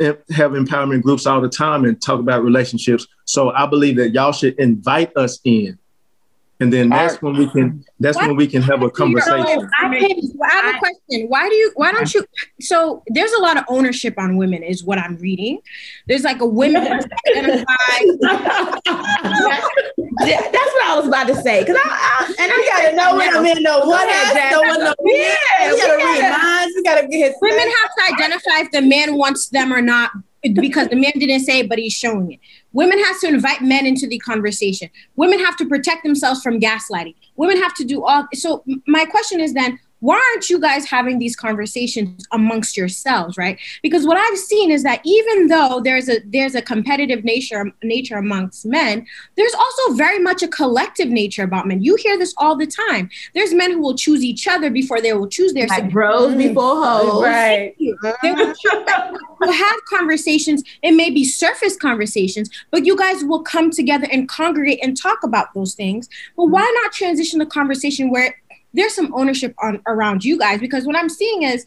[0.00, 0.18] have
[0.52, 3.06] empowerment groups all the time and talk about relationships.
[3.24, 5.78] So I believe that y'all should invite us in
[6.58, 9.68] and then that's when we can that's when we can have a conversation.
[9.78, 10.00] I,
[10.50, 11.28] have a question.
[11.28, 11.72] Why do you?
[11.74, 12.24] Why don't you?
[12.60, 15.60] So there's a lot of ownership on women, is what I'm reading.
[16.06, 17.04] There's like a women that's
[20.72, 21.60] what I was about to say.
[21.60, 24.80] Because I, I, and I gotta know when I'm in no what has no one.
[25.04, 26.74] Yeah, we gotta read minds.
[26.74, 27.34] We gotta get.
[27.40, 30.10] Women have to identify if the man wants them or not
[30.42, 32.40] because the man didn't say it, but he's showing it.
[32.72, 34.90] Women have to invite men into the conversation.
[35.16, 37.14] Women have to protect themselves from gaslighting.
[37.36, 38.26] Women have to do all.
[38.34, 43.58] So my question is then, why aren't you guys having these conversations amongst yourselves right?
[43.82, 48.16] Because what i've seen is that even though there's a there's a competitive nature nature
[48.16, 51.82] amongst men there's also very much a collective nature about men.
[51.82, 53.10] You hear this all the time.
[53.34, 56.84] There's men who will choose each other before they will choose their like bros before
[56.84, 57.22] hoes.
[57.22, 57.74] Right.
[57.78, 59.16] They will, mm-hmm.
[59.40, 60.62] will have conversations.
[60.82, 65.22] It may be surface conversations but you guys will come together and congregate and talk
[65.22, 66.08] about those things.
[66.36, 66.52] But mm-hmm.
[66.52, 68.36] why not transition the conversation where
[68.74, 71.66] there's some ownership on around you guys because what I'm seeing is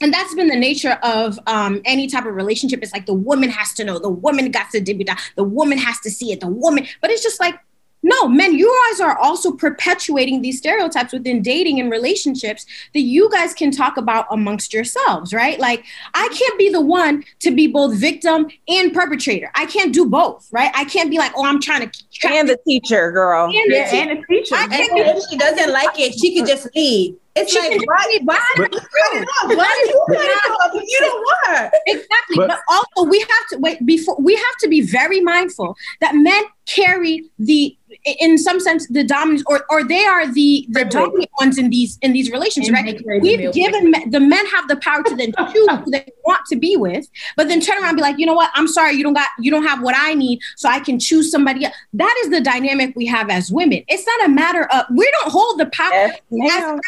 [0.00, 2.80] and that's been the nature of um, any type of relationship.
[2.82, 5.06] It's like the woman has to know, the woman got to debut,
[5.36, 6.86] the woman has to see it, the woman.
[7.00, 7.58] But it's just like
[8.06, 13.28] no, men, you guys are also perpetuating these stereotypes within dating and relationships that you
[13.32, 15.58] guys can talk about amongst yourselves, right?
[15.58, 15.84] Like,
[16.14, 19.50] I can't be the one to be both victim and perpetrator.
[19.56, 20.70] I can't do both, right?
[20.72, 22.04] I can't be like, oh, I'm trying to.
[22.12, 23.46] Try and the teacher, girl.
[23.46, 24.54] And, yeah, the, and the teacher.
[24.54, 27.16] I can't and if she doesn't like it, she could just leave.
[27.36, 31.58] It's she like, why, why, why, why you you don't want.
[31.58, 31.70] Her?
[31.86, 32.36] Exactly.
[32.36, 36.14] But, but also, we have to wait before we have to be very mindful that
[36.14, 37.76] men carry the
[38.20, 41.96] in some sense the dominant or or they are the the dominant ones in these
[42.02, 43.00] in these relationships right?
[43.20, 46.56] we've given men, the men have the power to then choose who they want to
[46.56, 47.06] be with
[47.36, 48.50] but then turn around and be like you know what?
[48.54, 51.30] I'm sorry you don't got you don't have what i need so i can choose
[51.30, 53.82] somebody else that is the dynamic we have as women.
[53.88, 56.80] It's not a matter of we don't hold the power yes, as,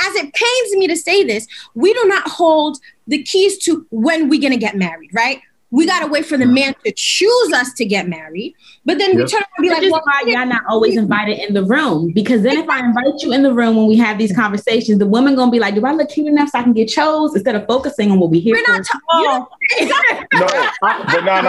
[0.00, 4.28] as it pains me to say this we do not hold the keys to when
[4.28, 7.72] we're going to get married right we gotta wait for the man to choose us
[7.74, 8.54] to get married.
[8.84, 9.18] But then yep.
[9.18, 12.12] we turn around and be like, well, why y'all not always invited in the room?
[12.12, 15.06] Because then if I invite you in the room when we have these conversations, the
[15.06, 17.56] woman gonna be like, do I look cute enough so I can get chose instead
[17.56, 18.54] of focusing on what we hear?
[18.54, 19.46] We're not talking.
[20.32, 20.46] no,
[20.80, 21.40] but no,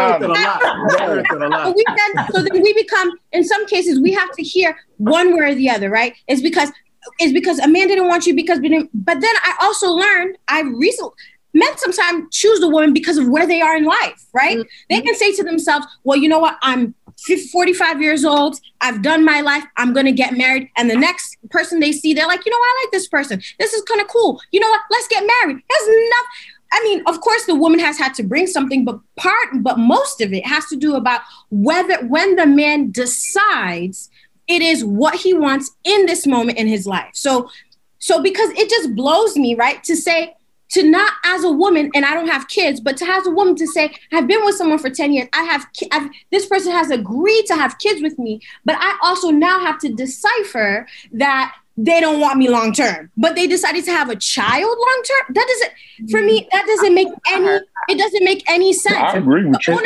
[1.38, 1.74] no, no.
[1.76, 5.52] We then, so then we become, in some cases, we have to hear one way
[5.52, 6.16] or the other, right?
[6.28, 6.72] It's because
[7.20, 11.12] it's because a man didn't want you because but then I also learned I recently
[11.58, 14.58] men sometimes choose the woman because of where they are in life, right?
[14.58, 14.86] Mm-hmm.
[14.90, 16.58] They can say to themselves, well, you know what?
[16.62, 16.94] I'm
[17.52, 18.60] 45 years old.
[18.82, 19.64] I've done my life.
[19.76, 20.70] I'm going to get married.
[20.78, 22.68] And the next person they see, they're like, you know what?
[22.68, 23.42] I like this person.
[23.60, 24.40] This is kind of cool.
[24.52, 24.82] You know what?
[24.92, 25.58] Let's get married.
[25.68, 26.54] There's nothing.
[26.74, 30.20] I mean, of course, the woman has had to bring something, but part, but most
[30.20, 34.10] of it has to do about whether when the man decides
[34.48, 37.10] it is what he wants in this moment in his life.
[37.14, 37.50] So,
[38.00, 40.34] so because it just blows me, right, to say
[40.70, 43.56] to not as a woman, and I don't have kids, but to have a woman
[43.56, 45.30] to say, I've been with someone for 10 years.
[45.34, 49.30] I have, I've, this person has agreed to have kids with me, but I also
[49.30, 53.92] now have to decipher that they don't want me long term, but they decided to
[53.92, 55.36] have a child long term.
[55.36, 58.98] That doesn't, for me, that doesn't make any, it doesn't make any sense.
[58.98, 59.80] I agree with you.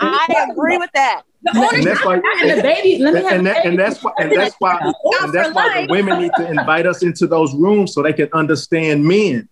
[0.00, 1.22] I agree with that.
[1.44, 4.30] The and that's why, and, the baby, let me and, that, and that's why, and
[4.30, 4.78] that's why,
[5.22, 8.28] and that's why the women need to invite us into those rooms so they can
[8.32, 9.48] understand men.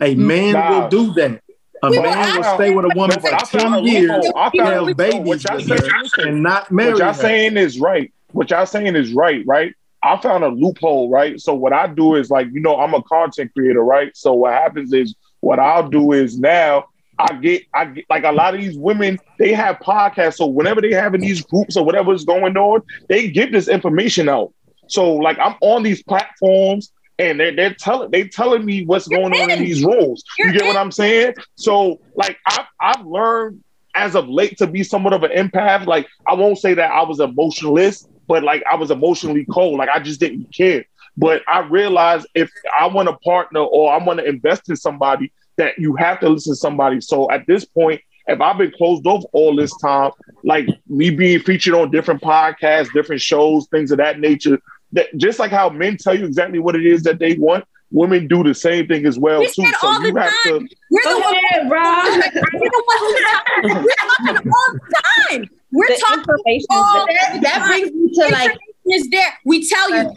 [0.00, 0.82] A man nah.
[0.82, 1.42] will do that.
[1.82, 6.28] A we man will stay with a woman for 10 years, have babies with her,
[6.28, 7.14] and not marry What y'all her.
[7.14, 8.12] saying is right.
[8.32, 9.74] What y'all saying is right, right?
[10.04, 11.40] I found a loophole, right?
[11.40, 14.16] So what I do is like, you know, I'm a content creator, right?
[14.16, 16.86] So what happens is what I'll do is now
[17.18, 20.34] I get I get like a lot of these women, they have podcasts.
[20.34, 23.68] So whenever they have in these groups or whatever is going on, they give this
[23.68, 24.52] information out.
[24.88, 29.20] So like I'm on these platforms and they're they're telling they telling me what's You're
[29.20, 29.42] going in.
[29.42, 30.24] on in these roles.
[30.38, 30.68] You're you get in.
[30.68, 31.34] what I'm saying?
[31.56, 33.62] So like I've I've learned
[33.94, 35.86] as of late to be somewhat of an empath.
[35.86, 39.78] Like I won't say that I was emotionalist, but like I was emotionally cold.
[39.78, 40.84] Like I just didn't care.
[41.16, 45.32] But I realized if I want a partner or I want to invest in somebody,
[45.56, 47.00] that you have to listen to somebody.
[47.00, 50.10] So at this point, if I've been closed off all this time,
[50.44, 54.58] like me being featured on different podcasts, different shows, things of that nature,
[54.92, 58.26] that just like how men tell you exactly what it is that they want, women
[58.26, 59.70] do the same thing as well we too.
[59.80, 60.68] So you have time.
[60.68, 60.68] to.
[60.90, 62.06] We're the one, Rob.
[62.06, 64.80] We're the one who's talking all the
[65.28, 65.50] time.
[65.74, 68.56] We're the talking information all that, that brings me to like
[68.92, 69.32] is there.
[69.44, 70.14] We tell you.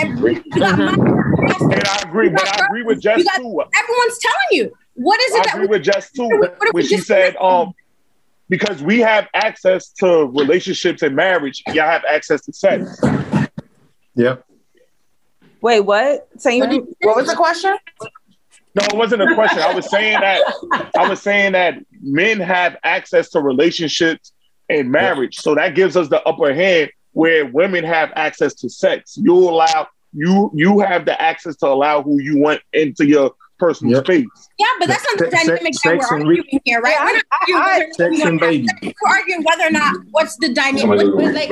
[0.00, 3.62] And, and I agree, but I agree with Jess got, too.
[3.78, 4.72] Everyone's telling you.
[4.94, 5.44] What is it?
[5.44, 6.28] That I agree with Jess too.
[6.72, 7.72] When she said, um,
[8.48, 13.00] because we have access to relationships and marriage, y'all have access to sex.
[14.14, 14.44] Yep.
[15.60, 16.28] Wait, what?
[16.38, 17.76] Saying what, what was the question?
[18.74, 19.60] No, it wasn't a question.
[19.60, 20.42] I was saying that
[20.98, 24.32] I was saying that men have access to relationships
[24.68, 25.36] and marriage.
[25.36, 29.16] So that gives us the upper hand where women have access to sex.
[29.16, 33.94] You allow you you have the access to allow who you want into your personal
[33.94, 34.04] yep.
[34.04, 34.26] space.
[34.58, 36.96] Yeah, but that's not the dynamic sex, that we're arguing re- here, right?
[37.00, 38.68] we're not arguing, sex and baby.
[38.82, 41.06] we're arguing whether or not what's the dynamic.
[41.34, 41.48] like,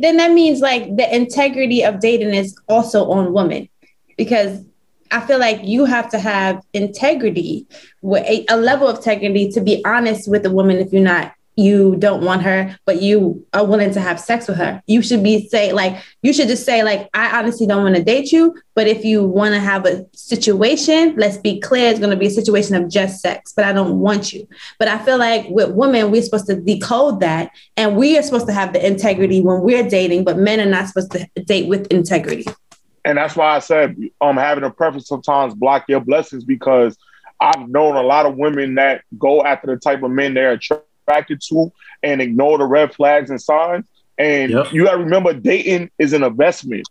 [0.00, 3.68] then that means like the integrity of dating is also on women
[4.16, 4.64] because
[5.10, 7.66] I feel like you have to have integrity,
[8.02, 11.96] a, a level of integrity to be honest with a woman if you're not you
[11.98, 14.82] don't want her, but you are willing to have sex with her.
[14.86, 18.02] You should be say like you should just say like I honestly don't want to
[18.02, 22.10] date you, but if you want to have a situation, let's be clear, it's going
[22.10, 24.48] to be a situation of just sex, but I don't want you.
[24.78, 28.46] But I feel like with women, we're supposed to decode that, and we are supposed
[28.46, 31.86] to have the integrity when we're dating, but men are not supposed to date with
[31.88, 32.46] integrity.
[33.04, 36.96] And that's why I said um having a preference sometimes block your blessings because
[37.40, 40.86] I've known a lot of women that go after the type of men they're attracted
[41.12, 43.84] attracted to and ignore the red flags and signs.
[44.18, 44.72] And yep.
[44.72, 46.88] you got to remember, dating is an investment.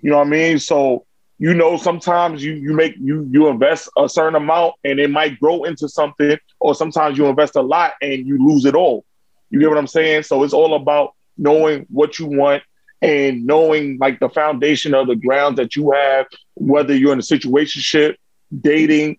[0.00, 0.58] You know what I mean?
[0.58, 1.04] So
[1.40, 5.38] you know, sometimes you you make you you invest a certain amount and it might
[5.38, 9.04] grow into something, or sometimes you invest a lot and you lose it all.
[9.50, 10.24] You get what I'm saying?
[10.24, 12.64] So it's all about knowing what you want
[13.00, 17.22] and knowing like the foundation of the grounds that you have, whether you're in a
[17.22, 18.16] situationship,
[18.60, 19.18] dating,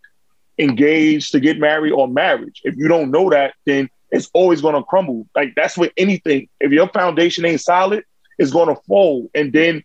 [0.59, 2.61] engaged to get married or marriage.
[2.63, 5.27] If you don't know that, then it's always going to crumble.
[5.35, 6.49] Like that's with anything.
[6.59, 8.03] If your foundation ain't solid,
[8.37, 9.29] it's going to fall.
[9.33, 9.83] And then,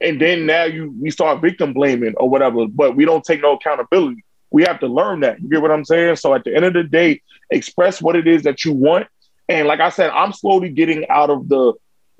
[0.00, 2.66] and then now you we start victim blaming or whatever.
[2.66, 4.24] But we don't take no accountability.
[4.50, 5.40] We have to learn that.
[5.40, 6.16] You get what I'm saying?
[6.16, 9.06] So at the end of the day, express what it is that you want.
[9.48, 11.74] And like I said, I'm slowly getting out of the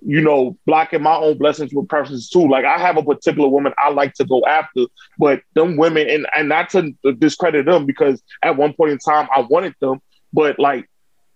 [0.06, 2.48] you know, blocking my own blessings with preferences too.
[2.48, 4.84] Like I have a particular woman I like to go after,
[5.18, 9.28] but them women, and and not to discredit them because at one point in time
[9.34, 10.00] I wanted them,
[10.32, 10.88] but like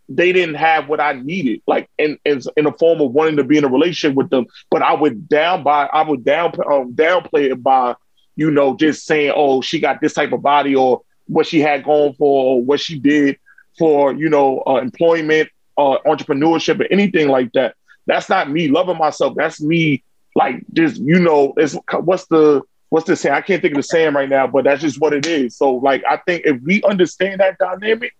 [0.08, 3.44] they didn't have what I needed, like in in, in the form of wanting to
[3.44, 4.46] be in a relationship with them.
[4.70, 7.96] But I would down by I would down um, downplay it by
[8.36, 11.84] you know just saying, oh, she got this type of body or what she had
[11.84, 13.36] going for or what she did
[13.78, 17.74] for you know uh, employment, uh, entrepreneurship, or anything like that.
[18.10, 19.34] That's not me loving myself.
[19.36, 20.02] That's me
[20.34, 23.36] like just you know, it's what's the what's the saying?
[23.36, 25.56] I can't think of the saying right now, but that's just what it is.
[25.56, 28.12] So like I think if we understand that dynamic,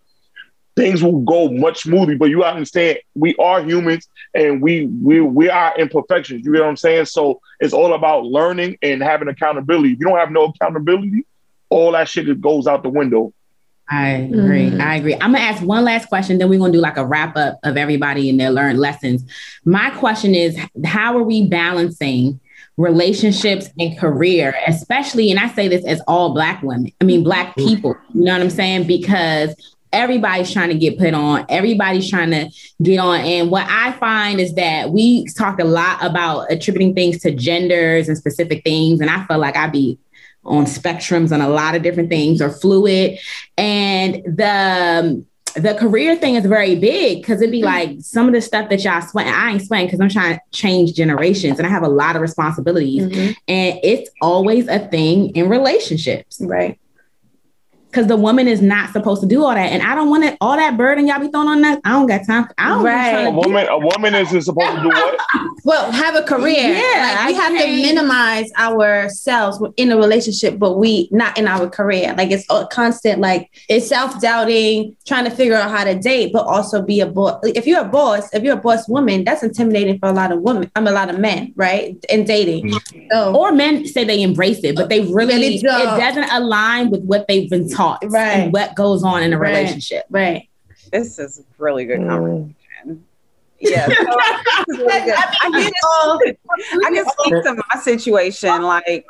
[0.76, 2.14] things will go much smoothly.
[2.14, 6.46] But you understand we are humans and we we we are imperfections.
[6.46, 7.06] You know what I'm saying?
[7.06, 9.94] So it's all about learning and having accountability.
[9.94, 11.26] If you don't have no accountability,
[11.68, 13.32] all that shit goes out the window.
[13.90, 14.70] I agree.
[14.70, 14.80] Mm.
[14.80, 15.14] I agree.
[15.14, 17.76] I'm gonna ask one last question, then we're gonna do like a wrap up of
[17.76, 19.24] everybody and their learned lessons.
[19.64, 22.38] My question is, how are we balancing
[22.76, 27.56] relationships and career, especially, and I say this as all black women, I mean black
[27.56, 27.66] mm.
[27.66, 28.86] people, you know what I'm saying?
[28.86, 29.54] Because
[29.92, 32.48] everybody's trying to get put on, everybody's trying to
[32.80, 33.20] get on.
[33.20, 38.08] And what I find is that we talk a lot about attributing things to genders
[38.08, 39.00] and specific things.
[39.00, 39.98] And I feel like I be
[40.44, 43.18] on spectrums on a lot of different things or fluid.
[43.56, 45.24] And the
[45.56, 48.84] the career thing is very big because it'd be like some of the stuff that
[48.84, 49.26] y'all sweat.
[49.26, 52.22] I ain't sweating because I'm trying to change generations and I have a lot of
[52.22, 53.02] responsibilities.
[53.02, 53.32] Mm-hmm.
[53.48, 56.40] And it's always a thing in relationships.
[56.40, 56.78] Right
[57.90, 59.72] because the woman is not supposed to do all that.
[59.72, 61.80] And I don't want it all that burden y'all be throwing on that.
[61.84, 62.48] I don't got time.
[62.56, 63.24] I don't right.
[63.24, 65.20] A woman, a woman isn't supposed to do what?
[65.64, 66.74] well, have a career.
[66.74, 71.48] Yeah, like we I have to minimize ourselves in a relationship, but we not in
[71.48, 72.14] our career.
[72.16, 76.32] Like it's a constant, like it's self doubting, trying to figure out how to date,
[76.32, 77.40] but also be a boss.
[77.44, 80.40] If you're a boss, if you're a boss woman, that's intimidating for a lot of
[80.42, 80.70] women.
[80.76, 81.96] I'm mean, a lot of men, right?
[82.08, 83.06] In dating, mm-hmm.
[83.10, 87.02] so, or men say they embrace it, but they really, really it doesn't align with
[87.02, 88.22] what they've been taught right.
[88.22, 89.56] and what goes on in a right.
[89.56, 90.04] relationship.
[90.10, 90.48] Right.
[90.92, 92.08] This is really good mm.
[92.08, 93.04] conversation.
[93.60, 93.94] Yeah, so
[94.68, 96.36] really I, I, can,
[96.86, 98.62] I can speak to my situation.
[98.62, 99.04] Like,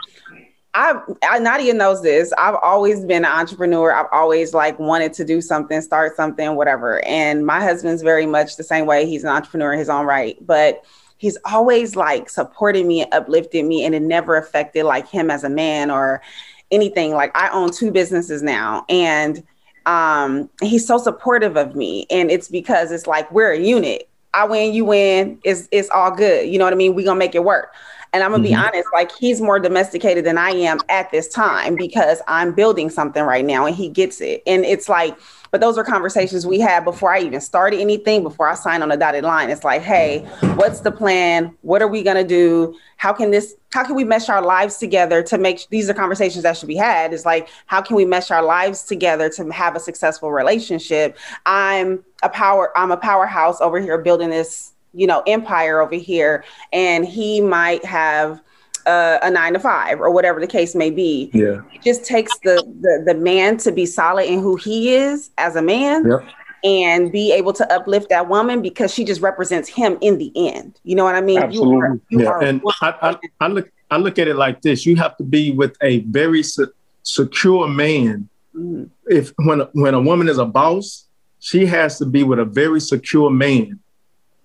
[0.74, 2.32] I, I Nadia knows this.
[2.36, 3.92] I've always been an entrepreneur.
[3.92, 7.04] I've always like wanted to do something, start something, whatever.
[7.04, 9.06] And my husband's very much the same way.
[9.06, 10.84] He's an entrepreneur in his own right, but
[11.16, 15.44] he's always like supported me and uplifted me, and it never affected like him as
[15.44, 16.22] a man or
[16.70, 17.12] anything.
[17.12, 19.42] Like I own two businesses now and
[19.86, 24.08] um he's so supportive of me and it's because it's like we're a unit.
[24.32, 26.48] I win, you win, it's it's all good.
[26.48, 26.94] You know what I mean?
[26.94, 27.72] We're gonna make it work.
[28.12, 28.52] And I'm gonna mm-hmm.
[28.52, 32.90] be honest, like he's more domesticated than I am at this time because I'm building
[32.90, 34.42] something right now and he gets it.
[34.46, 35.16] And it's like
[35.50, 38.92] but those were conversations we had before I even started anything, before I signed on
[38.92, 39.50] a dotted line.
[39.50, 40.20] It's like, hey,
[40.54, 41.56] what's the plan?
[41.62, 42.76] What are we gonna do?
[42.96, 46.42] How can this, how can we mesh our lives together to make these are conversations
[46.44, 47.12] that should be had?
[47.12, 51.18] Is like, how can we mesh our lives together to have a successful relationship?
[51.46, 56.44] I'm a power, I'm a powerhouse over here building this, you know, empire over here.
[56.72, 58.40] And he might have
[58.86, 61.30] uh, a nine to five or whatever the case may be.
[61.32, 61.62] Yeah.
[61.72, 65.56] It just takes the, the the man to be solid in who he is as
[65.56, 66.08] a man.
[66.08, 66.28] Yep.
[66.62, 70.78] And be able to uplift that woman because she just represents him in the end.
[70.84, 71.38] You know what I mean?
[71.38, 72.00] Absolutely.
[72.10, 72.48] You are, you yeah.
[72.48, 75.52] and I, I, I, look I look at it like this: you have to be
[75.52, 76.64] with a very se-
[77.02, 78.28] secure man.
[78.54, 78.84] Mm-hmm.
[79.06, 81.06] If when when a woman is a boss,
[81.38, 83.80] she has to be with a very secure man,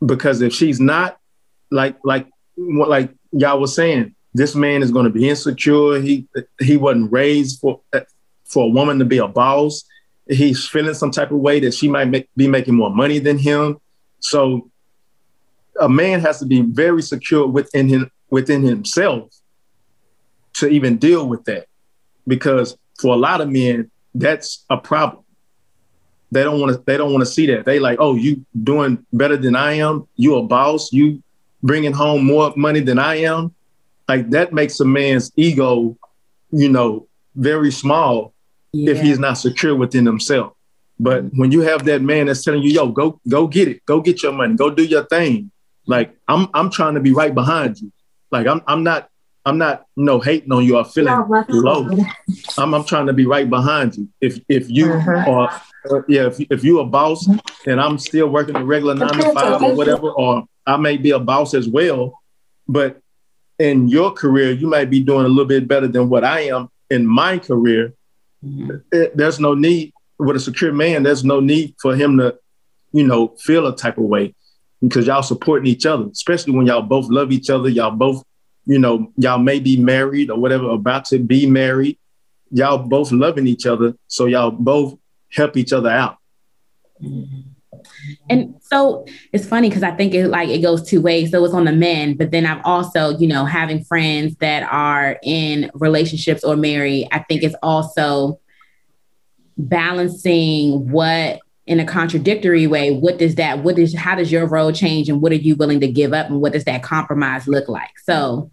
[0.06, 1.20] because if she's not,
[1.70, 6.02] like like like y'all was saying, this man is going to be insecure.
[6.02, 6.28] He
[6.60, 7.80] he wasn't raised for
[8.44, 9.86] for a woman to be a boss.
[10.28, 13.38] He's feeling some type of way that she might make, be making more money than
[13.38, 13.78] him.
[14.20, 14.70] So
[15.80, 19.34] a man has to be very secure within him within himself
[20.56, 21.68] to even deal with that.
[22.28, 25.24] Because for a lot of men, that's a problem.
[26.32, 26.84] They don't want to.
[26.86, 27.64] They don't want to see that.
[27.64, 30.10] They like, oh, you doing better than I am.
[30.18, 30.92] You a boss.
[30.92, 31.24] You
[31.64, 33.56] bringing home more money than I am
[34.08, 35.98] like that makes a man's ego,
[36.52, 38.34] you know, very small
[38.72, 38.92] yeah.
[38.92, 40.54] if he's not secure within himself.
[41.00, 44.02] But when you have that man that's telling you, yo, go go get it, go
[44.02, 45.52] get your money, go do your thing.
[45.86, 47.92] Like I'm I'm trying to be right behind you.
[48.32, 49.10] Like I'm I'm not
[49.46, 51.90] I'm not you know hating on you or feeling low.
[52.58, 54.08] I'm I'm trying to be right behind you.
[54.22, 55.32] If if you uh-huh.
[55.32, 55.62] are
[56.08, 57.28] yeah, if, if you're a boss
[57.68, 61.12] and I'm still working a regular nine to five or whatever, or I may be
[61.12, 62.20] a boss as well,
[62.68, 63.02] but
[63.60, 66.70] in your career, you might be doing a little bit better than what I am
[66.90, 67.94] in my career.
[68.44, 68.78] Mm-hmm.
[68.92, 71.04] It, there's no need with a secure man.
[71.04, 72.38] There's no need for him to,
[72.92, 74.36] you know, feel a type of way
[74.82, 77.70] because y'all supporting each other, especially when y'all both love each other.
[77.70, 78.24] Y'all both,
[78.66, 81.98] you know, y'all may be married or whatever, about to be married.
[82.52, 84.98] Y'all both loving each other, so y'all both
[85.32, 86.18] help each other out.
[87.02, 87.42] Mm-hmm.
[88.30, 91.32] And so it's funny because I think it like it goes two ways.
[91.32, 95.18] So it's on the men, but then I've also, you know, having friends that are
[95.24, 98.42] in relationships or married, I think it's also
[99.58, 104.74] balancing what in a contradictory way what does that what is how does your role
[104.74, 107.70] change and what are you willing to give up and what does that compromise look
[107.70, 107.98] like?
[108.04, 108.52] So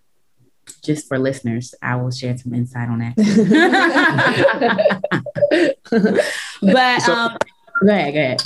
[0.84, 3.14] just for listeners i will share some insight on that
[6.62, 7.36] but so, um
[7.84, 8.40] go ahead go ahead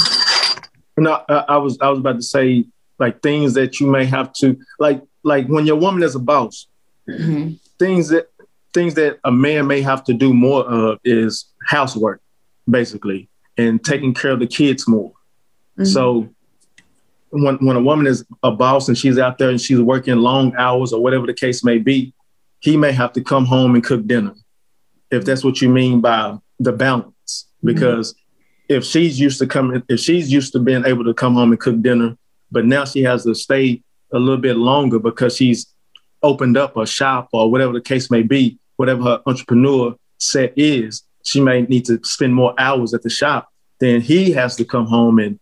[0.97, 2.65] no, I, I was I was about to say
[2.99, 6.67] like things that you may have to like like when your woman is a boss,
[7.09, 7.55] mm-hmm.
[7.79, 8.29] things that
[8.73, 12.21] things that a man may have to do more of is housework.
[12.69, 15.11] basically, and taking care of the kids more.
[15.79, 15.85] Mm-hmm.
[15.85, 16.29] So
[17.31, 20.55] when when a woman is a boss and she's out there and she's working long
[20.57, 22.15] hours or whatever the case may be,
[22.61, 24.35] he may have to come home and cook dinner,
[25.11, 27.13] if that's what you mean by the balance.
[27.27, 27.67] Mm-hmm.
[27.67, 28.26] Because mm-hmm.
[28.69, 31.61] If she's used to coming, if she's used to being able to come home and
[31.61, 32.17] cook dinner,
[32.51, 35.67] but now she has to stay a little bit longer because she's
[36.23, 41.03] opened up a shop or whatever the case may be, whatever her entrepreneur set is,
[41.25, 43.49] she may need to spend more hours at the shop.
[43.81, 45.39] Then he has to come home and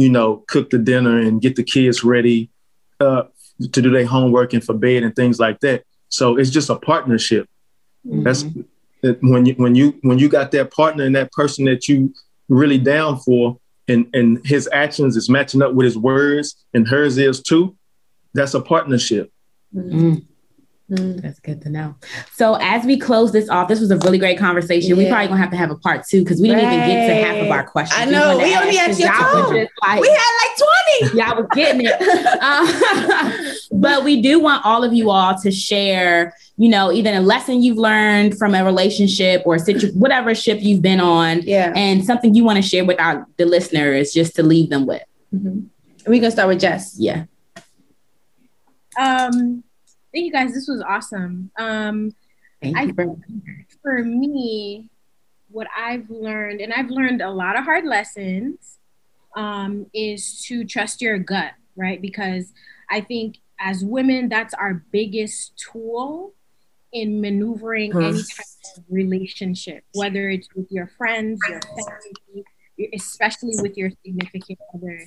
[0.00, 2.48] you know, cook the dinner and get the kids ready
[3.00, 3.24] uh,
[3.60, 5.84] to do their homework and for bed and things like that.
[6.08, 7.46] So it's just a partnership.
[8.06, 8.22] Mm-hmm.
[8.22, 8.44] That's
[9.20, 12.14] when you when you when you got that partner and that person that you
[12.50, 17.16] really down for, and and his actions is matching up with his words and hers
[17.16, 17.76] is too.
[18.34, 19.32] That's a partnership.
[19.74, 20.16] Mm-hmm.
[20.90, 21.94] Mm, that's good to know.
[22.32, 24.90] So as we close this off, this was a really great conversation.
[24.90, 24.96] Yeah.
[24.96, 26.74] We probably gonna have to have a part two because we didn't right.
[26.74, 28.00] even get to half of our questions.
[28.00, 29.68] I know we, we only asked you two.
[29.82, 31.18] Like, we had like twenty.
[31.18, 31.94] Y'all was getting it.
[32.42, 37.20] uh, but we do want all of you all to share, you know, either a
[37.20, 42.04] lesson you've learned from a relationship or situ- whatever ship you've been on, yeah, and
[42.04, 45.04] something you want to share with our the listeners just to leave them with.
[45.32, 46.10] Mm-hmm.
[46.10, 46.96] We gonna start with Jess.
[46.98, 47.26] Yeah.
[48.98, 49.62] Um
[50.12, 50.54] thank you guys.
[50.54, 51.50] This was awesome.
[51.58, 52.14] Um,
[52.62, 53.16] thank I, for,
[53.82, 54.88] for me,
[55.50, 58.78] what I've learned, and I've learned a lot of hard lessons,
[59.36, 62.00] um, is to trust your gut, right?
[62.00, 62.52] Because
[62.90, 66.34] I think as women, that's our biggest tool
[66.92, 68.46] in maneuvering any type
[68.76, 72.44] of relationship, whether it's with your friends, your family,
[72.94, 75.00] especially with your significant other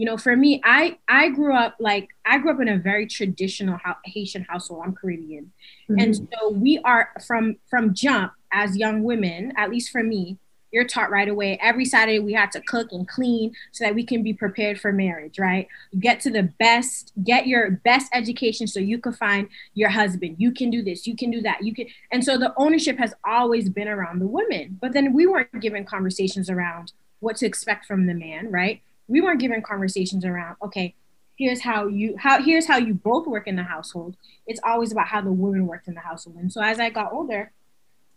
[0.00, 3.06] you know for me i i grew up like i grew up in a very
[3.06, 4.82] traditional haitian household.
[4.82, 5.52] I'm caribbean.
[5.90, 6.00] Mm-hmm.
[6.00, 10.38] and so we are from from jump as young women at least for me
[10.72, 14.02] you're taught right away every saturday we had to cook and clean so that we
[14.02, 15.68] can be prepared for marriage right?
[15.98, 20.36] Get to the best get your best education so you can find your husband.
[20.38, 23.12] You can do this you can do that you can and so the ownership has
[23.26, 24.78] always been around the women.
[24.80, 28.80] But then we weren't given conversations around what to expect from the man right
[29.10, 30.94] we weren't given conversations around okay
[31.40, 34.14] here's how you how here's how you both work in the household.
[34.46, 36.36] It's always about how the woman worked in the household.
[36.36, 37.50] And so as i got older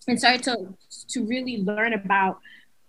[0.07, 0.55] and started to
[1.07, 2.39] to really learn about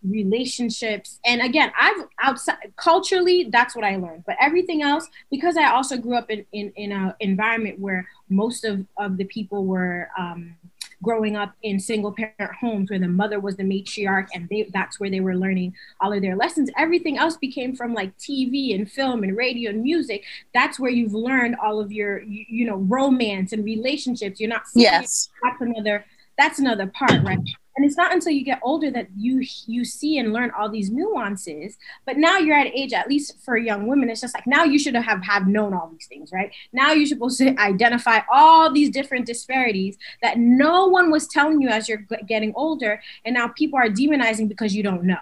[0.07, 4.25] relationships and again i've outside culturally that's what i learned.
[4.27, 8.65] But everything else because i also grew up in in, in an environment where most
[8.65, 10.57] of of the people were um,
[11.05, 14.99] growing up in single parent homes where the mother was the matriarch and they, that's
[14.99, 16.71] where they were learning all of their lessons.
[16.77, 20.25] Everything else became from like TV and film and radio and music.
[20.53, 24.41] That's where you've learned all of your, you, you know, romance and relationships.
[24.41, 25.29] You're not yes.
[25.43, 26.05] That's another,
[26.37, 27.39] that's another part, right?
[27.77, 30.91] And it's not until you get older that you you see and learn all these
[30.91, 34.64] nuances but now you're at age at least for young women it's just like now
[34.64, 38.72] you should have have known all these things right now you're supposed to identify all
[38.72, 43.49] these different disparities that no one was telling you as you're getting older and now
[43.49, 45.16] people are demonizing because you don't know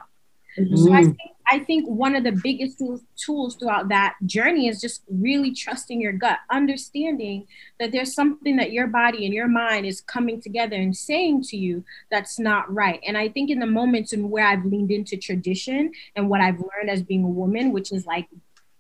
[0.59, 0.77] mm-hmm.
[0.77, 4.81] so I think I think one of the biggest tools, tools throughout that journey is
[4.81, 7.47] just really trusting your gut, understanding
[7.81, 11.57] that there's something that your body and your mind is coming together and saying to
[11.57, 13.01] you that's not right.
[13.07, 16.61] And I think in the moments in where I've leaned into tradition and what I've
[16.61, 18.29] learned as being a woman, which is like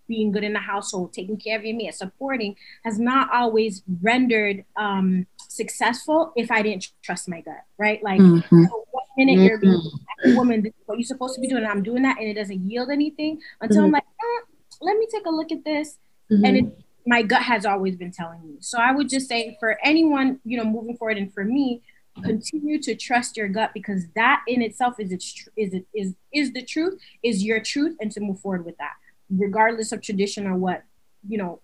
[0.08, 4.64] being good in the household, taking care of your man, supporting, has not always rendered
[4.76, 5.26] um,
[5.56, 8.02] successful if I didn't trust my gut, right?
[8.02, 8.64] Like, mm-hmm.
[8.64, 9.46] so one minute mm-hmm.
[9.46, 9.80] you're being
[10.24, 12.28] a woman, this is what you're supposed to be doing, and I'm doing that, and
[12.28, 13.86] it doesn't yield anything until mm-hmm.
[13.86, 14.44] I'm like, eh,
[14.80, 15.98] let me take a look at this,
[16.30, 16.80] and it, mm-hmm.
[17.06, 18.56] my gut has always been telling me.
[18.60, 21.82] So I would just say for anyone, you know, moving forward, and for me,
[22.22, 26.52] continue to trust your gut because that in itself is its is it is is
[26.52, 28.92] the truth, is your truth, and to move forward with that,
[29.30, 30.84] regardless of tradition or what
[31.28, 31.60] you know,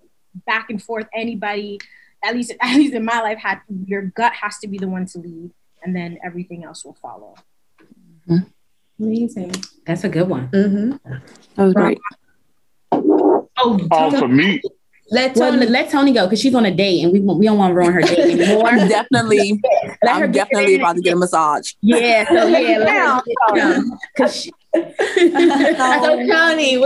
[0.47, 1.07] back and forth.
[1.15, 1.79] Anybody
[2.25, 5.07] at least at least in my life had your gut has to be the one
[5.07, 5.51] to lead
[5.83, 7.35] and then everything else will follow
[8.29, 8.45] mm-hmm.
[9.03, 9.53] amazing
[9.87, 11.11] that's a good one mm-hmm.
[11.57, 11.99] that was great
[12.93, 13.49] oh,
[13.91, 14.61] oh for me
[15.11, 17.57] let Tony well, let Tony go because she's on a date and we we don't
[17.57, 18.67] want to ruin her date anymore.
[18.67, 19.59] I'm definitely,
[20.07, 21.73] I'm definitely about to get a massage.
[21.81, 22.79] Yeah, so yeah,
[23.49, 23.83] let her
[24.15, 24.51] because she.
[24.75, 26.77] so Tony.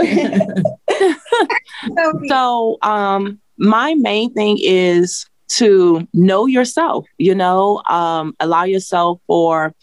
[2.29, 9.73] so um, my main thing is to know yourself, you know, um, allow yourself for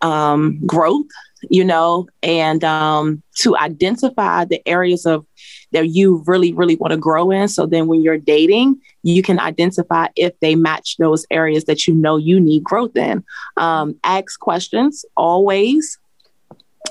[0.00, 1.06] um, growth,
[1.48, 5.24] you know, and um, to identify the areas of
[5.70, 7.48] that you really, really want to grow in.
[7.48, 11.94] So then when you're dating, you can identify if they match those areas that you
[11.94, 13.24] know you need growth in.
[13.56, 15.98] Um, ask questions always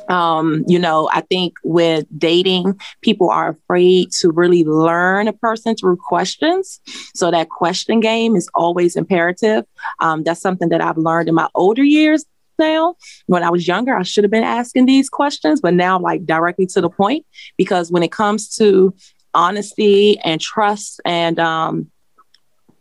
[0.09, 5.75] um, you know, I think with dating, people are afraid to really learn a person
[5.75, 6.79] through questions.
[7.15, 9.65] So that question game is always imperative.
[9.99, 12.25] Um, that's something that I've learned in my older years
[12.59, 12.95] now.
[13.27, 16.65] When I was younger, I should have been asking these questions, but now like directly
[16.67, 17.25] to the point
[17.57, 18.93] because when it comes to
[19.33, 21.89] honesty and trust and um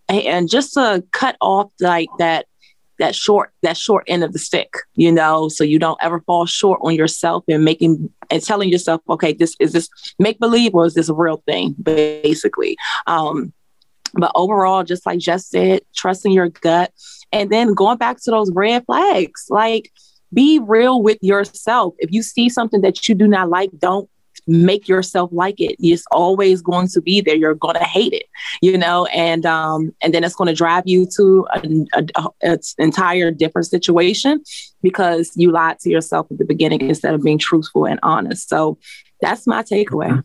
[0.09, 2.47] and just to cut off like that
[3.01, 5.49] that short that short end of the stick you know?
[5.49, 9.57] So you don't ever fall short on yourself and making and telling yourself okay this
[9.59, 9.89] is this
[10.19, 12.77] make believe or is this a real thing basically?
[13.07, 13.53] Um
[14.15, 16.93] but overall just like Jess said trusting your gut.
[17.33, 19.91] And then going back to those red flags like
[20.33, 21.95] be real with yourself.
[21.99, 24.09] If you see something that you do not like don't
[24.51, 25.77] make yourself like it.
[25.79, 27.37] It's always going to be there.
[27.37, 28.25] You're going to hate it,
[28.61, 31.87] you know, and um, and then it's going to drive you to an
[32.79, 34.43] entire different situation
[34.83, 38.49] because you lied to yourself at the beginning instead of being truthful and honest.
[38.49, 38.79] So
[39.21, 40.23] that's my takeaway.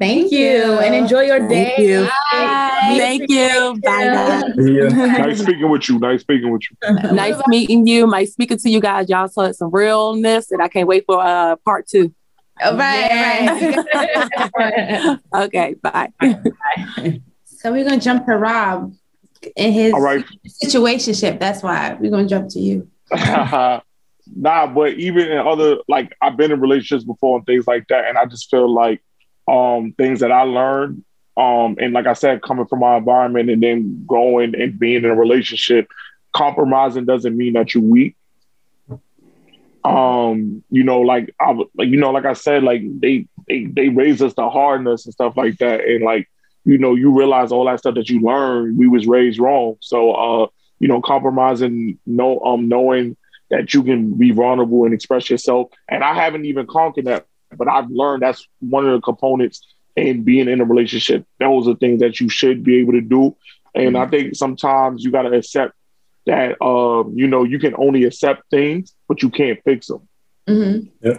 [0.00, 0.38] Thank, Thank you.
[0.38, 0.78] you.
[0.78, 1.74] and enjoy your day.
[1.76, 2.08] Thank you.
[2.32, 2.96] Bye.
[2.96, 3.78] Thank you.
[3.84, 4.44] Bye.
[4.56, 4.88] Yeah.
[5.18, 5.98] nice speaking with you.
[5.98, 6.94] Nice speaking with you.
[7.12, 8.06] nice meeting you.
[8.06, 9.10] Nice speaking to you guys.
[9.10, 12.14] Y'all saw some realness, and I can't wait for uh, part two.
[12.62, 13.76] Oh, bye.
[13.92, 15.16] Yeah.
[15.34, 15.74] okay.
[15.74, 16.08] Bye.
[16.18, 17.20] bye.
[17.44, 18.94] So we're gonna jump to Rob
[19.54, 20.24] in his All right.
[20.64, 21.38] situationship.
[21.38, 22.88] That's why we're gonna jump to you.
[23.10, 28.06] nah, but even in other like I've been in relationships before and things like that,
[28.06, 29.02] and I just feel like
[29.50, 31.04] um, things that I learned.
[31.36, 35.06] Um, and like I said, coming from my environment and then growing and being in
[35.06, 35.88] a relationship,
[36.32, 38.16] compromising doesn't mean that you're weak.
[39.82, 43.88] Um, you know, like I like you know, like I said, like they they they
[43.88, 46.28] raised us to hardness and stuff like that, and like
[46.64, 49.76] you know, you realize all that stuff that you learned, we was raised wrong.
[49.80, 50.46] So, uh,
[50.78, 53.16] you know, compromising, no, um, knowing
[53.50, 57.26] that you can be vulnerable and express yourself, and I haven't even conquered that
[57.56, 61.26] but I've learned that's one of the components in being in a relationship.
[61.38, 63.36] Those are things that you should be able to do.
[63.74, 63.96] And mm-hmm.
[63.96, 65.74] I think sometimes you got to accept
[66.26, 70.08] that, um, you know, you can only accept things, but you can't fix them.
[70.46, 70.88] Mm-hmm.
[71.06, 71.18] Yeah.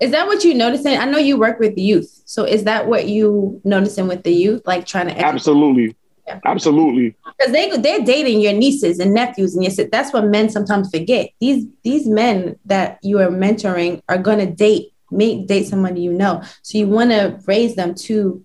[0.00, 0.96] Is that what you noticing?
[0.96, 2.22] I know you work with youth.
[2.24, 5.12] So is that what you noticing with the youth, like trying to?
[5.12, 5.28] Educate?
[5.28, 5.96] Absolutely.
[6.26, 6.40] Yeah.
[6.46, 7.16] Absolutely.
[7.38, 10.90] Because they they're dating your nieces and nephews, and you said that's what men sometimes
[10.90, 11.30] forget.
[11.40, 16.42] These these men that you are mentoring are gonna date make date somebody you know.
[16.62, 18.44] So you want to raise them to,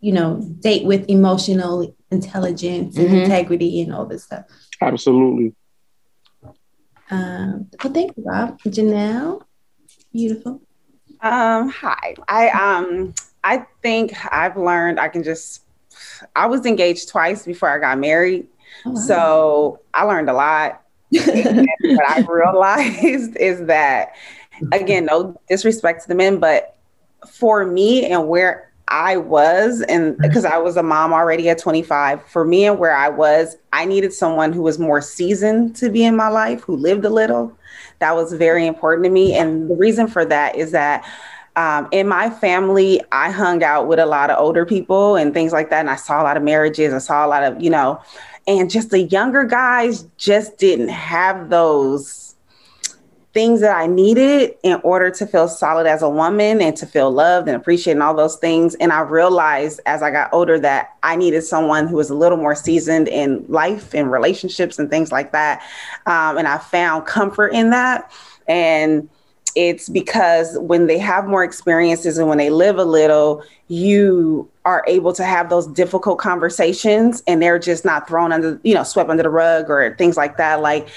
[0.00, 3.16] you know, date with emotional intelligence and mm-hmm.
[3.16, 4.44] integrity and all this stuff.
[4.80, 5.54] Absolutely.
[7.10, 8.58] Um, well, thank you, Rob.
[8.62, 9.42] Janelle,
[10.12, 10.60] beautiful.
[11.20, 12.14] Um, hi.
[12.28, 15.62] I um I think I've learned I can just
[16.34, 18.48] I was engaged twice before I got married.
[18.84, 19.00] Oh, wow.
[19.00, 20.82] So I learned a lot.
[21.10, 24.14] what I realized is that
[24.72, 26.76] again, no disrespect to the men, but
[27.28, 32.24] for me and where I was, and because I was a mom already at 25,
[32.26, 36.04] for me and where I was, I needed someone who was more seasoned to be
[36.04, 37.56] in my life, who lived a little.
[37.98, 39.34] That was very important to me.
[39.34, 41.04] And the reason for that is that
[41.56, 45.52] um, in my family, I hung out with a lot of older people and things
[45.52, 45.80] like that.
[45.80, 46.92] And I saw a lot of marriages.
[46.92, 48.00] I saw a lot of, you know,
[48.46, 52.35] and just the younger guys just didn't have those
[53.36, 57.10] things that I needed in order to feel solid as a woman and to feel
[57.10, 58.74] loved and appreciated and all those things.
[58.76, 62.38] And I realized as I got older that I needed someone who was a little
[62.38, 65.62] more seasoned in life and relationships and things like that.
[66.06, 68.10] Um, and I found comfort in that.
[68.48, 69.06] And
[69.54, 74.82] it's because when they have more experiences and when they live a little, you are
[74.86, 79.10] able to have those difficult conversations and they're just not thrown under, you know, swept
[79.10, 80.62] under the rug or things like that.
[80.62, 80.88] Like,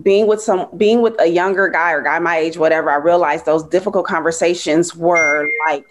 [0.00, 3.44] being with some being with a younger guy or guy my age whatever i realized
[3.44, 5.84] those difficult conversations were like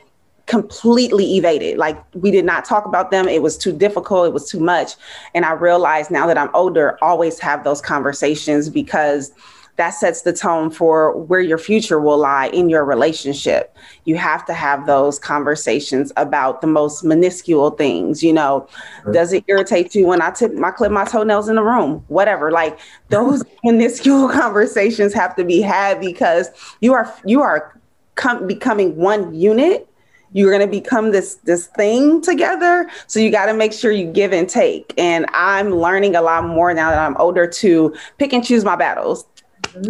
[0.52, 1.78] completely evaded.
[1.78, 3.30] Like we did not talk about them.
[3.30, 4.28] It was too difficult.
[4.28, 4.96] It was too much.
[5.34, 9.32] And i realized now that i'm older always have those conversations because
[9.78, 13.76] that sets the tone for where your future will lie in your relationship.
[14.06, 18.24] You have to have those conversations about the most minuscule things.
[18.24, 18.68] You know,
[19.04, 19.14] right.
[19.14, 22.04] does it irritate you when I tip my clip my toenails in the room?
[22.08, 22.52] Whatever.
[22.52, 22.80] Like
[23.10, 26.50] those minuscule conversations have to be had because
[26.82, 27.80] you are you are
[28.16, 29.88] com- becoming one unit
[30.34, 34.06] you're going to become this this thing together so you got to make sure you
[34.12, 38.34] give and take and i'm learning a lot more now that i'm older to pick
[38.34, 39.26] and choose my battles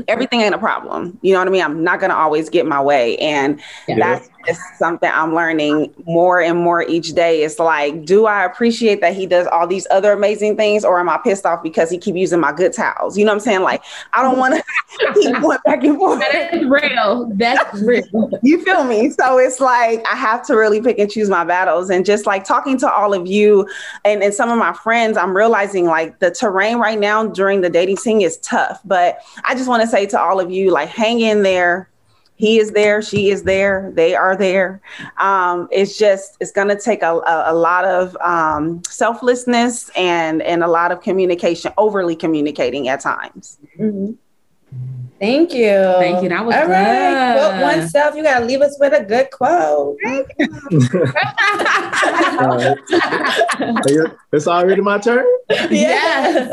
[0.08, 1.18] everything ain't a problem.
[1.22, 1.64] You know what I mean?
[1.64, 3.18] I'm not to always get my way.
[3.18, 3.96] And Yeah.
[4.00, 7.44] that's just something I'm learning more and more each day.
[7.44, 11.10] It's like, do I appreciate that he does all these other amazing things or am
[11.10, 13.18] I pissed off because he keep using my good towels?
[13.18, 13.62] You know what I'm saying?
[13.62, 16.20] Like, I don't want to keep going back and forth.
[16.20, 17.32] That is real.
[17.36, 18.02] That's real.
[18.44, 19.12] You feel me?
[19.12, 21.90] So it's like I have to really pick and choose my battles.
[21.90, 23.68] And just like talking to all of you
[24.04, 27.70] and, and some of my friends, I'm realizing like the terrain right now during the
[27.70, 28.80] dating scene is tough.
[28.84, 31.91] But I just want to say to all of you, like, hang in there.
[32.42, 34.82] He is there, she is there, they are there.
[35.20, 40.64] Um, it's just it's gonna take a, a, a lot of um, selflessness and and
[40.64, 43.60] a lot of communication, overly communicating at times.
[43.80, 44.16] Mhm.
[45.20, 45.70] Thank you.
[46.00, 46.30] Thank you.
[46.30, 47.36] That was All right.
[47.36, 47.38] good.
[47.38, 48.16] Quote oneself.
[48.16, 49.98] You gotta leave us with a good quote.
[54.34, 55.26] it's already my turn.
[55.70, 56.52] yes.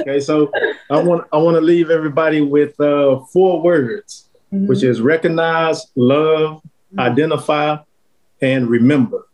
[0.00, 0.50] Okay, so
[0.90, 4.66] I want I want to leave everybody with uh, four words, Mm-hmm.
[4.66, 7.00] which is recognize, love, mm-hmm.
[7.00, 7.76] identify,
[8.40, 9.26] and remember.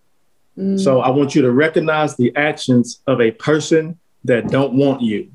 [0.56, 0.78] Mm-hmm.
[0.78, 5.30] So I want you to recognize the actions of a person that don't want you.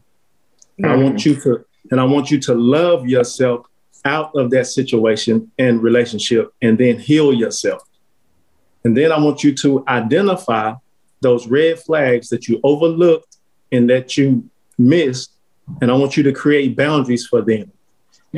[0.84, 3.68] I want you to, and I want you to love yourself
[4.06, 7.84] out of that situation and relationship and then heal yourself.
[8.84, 10.74] And then I want you to identify
[11.22, 13.38] those red flags that you overlooked
[13.72, 14.50] and that you
[14.80, 15.32] missed.
[15.80, 17.72] And I want you to create boundaries for them.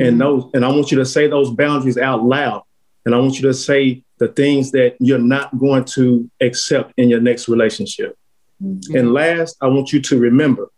[0.00, 0.18] mm-hmm.
[0.18, 2.62] those, and I want you to say those boundaries out loud.
[3.04, 7.08] And I want you to say the things that you're not going to accept in
[7.08, 8.16] your next relationship.
[8.62, 8.96] Mm-hmm.
[8.96, 10.70] And last, I want you to remember.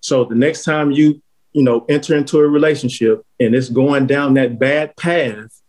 [0.00, 1.22] So the next time you,
[1.52, 5.60] you know, enter into a relationship and it's going down that bad path,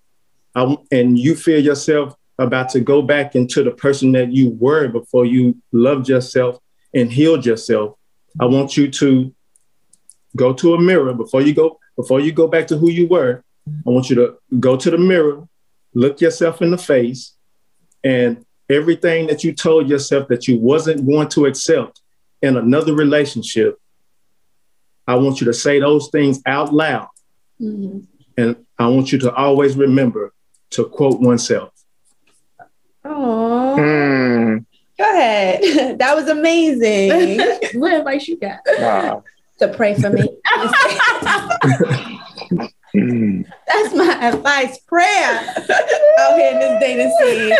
[0.56, 4.88] I and you feel yourself about to go back into the person that you were
[4.88, 6.60] before you loved yourself
[6.94, 7.98] and healed yourself,
[8.40, 9.34] I want you to
[10.36, 13.44] go to a mirror before you go before you go back to who you were.
[13.68, 15.48] I want you to go to the mirror,
[15.94, 17.34] look yourself in the face,
[18.04, 22.02] and everything that you told yourself that you wasn't going to accept
[22.42, 23.78] in another relationship,
[25.08, 27.08] I want you to say those things out loud.
[27.60, 30.34] And I want you to always remember
[30.72, 31.72] to quote oneself.
[33.06, 34.66] Oh, Mm,
[34.98, 35.98] go ahead.
[36.00, 37.40] That was amazing.
[37.80, 38.60] what advice you got?
[38.80, 39.24] wow.
[39.60, 40.28] To pray for me.
[43.68, 44.78] That's my advice.
[44.80, 45.56] Prayer
[46.20, 47.52] out here in this dating scene.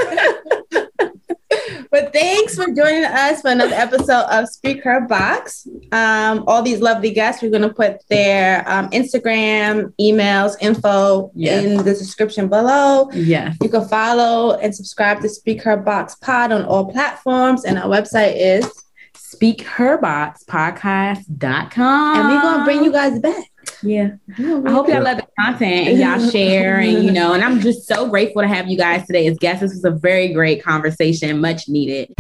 [1.92, 5.68] but thanks for joining us for another episode of Speak Her Box.
[5.92, 11.64] Um, all these lovely guests, we're going to put their um, Instagram, emails, info Yes.
[11.66, 13.10] in the description below.
[13.14, 13.58] Yes.
[13.62, 17.66] You can follow and subscribe to Speak Her Box Pod on all platforms.
[17.66, 18.83] And our website is,
[19.34, 22.18] SpeakHerBoxPodcast.com.
[22.18, 23.46] and we're going to bring you guys back.
[23.82, 24.12] Yeah.
[24.38, 27.88] I hope y'all love the content and y'all share and you know, and I'm just
[27.88, 29.62] so grateful to have you guys today as guests.
[29.62, 32.14] This was a very great conversation, much needed.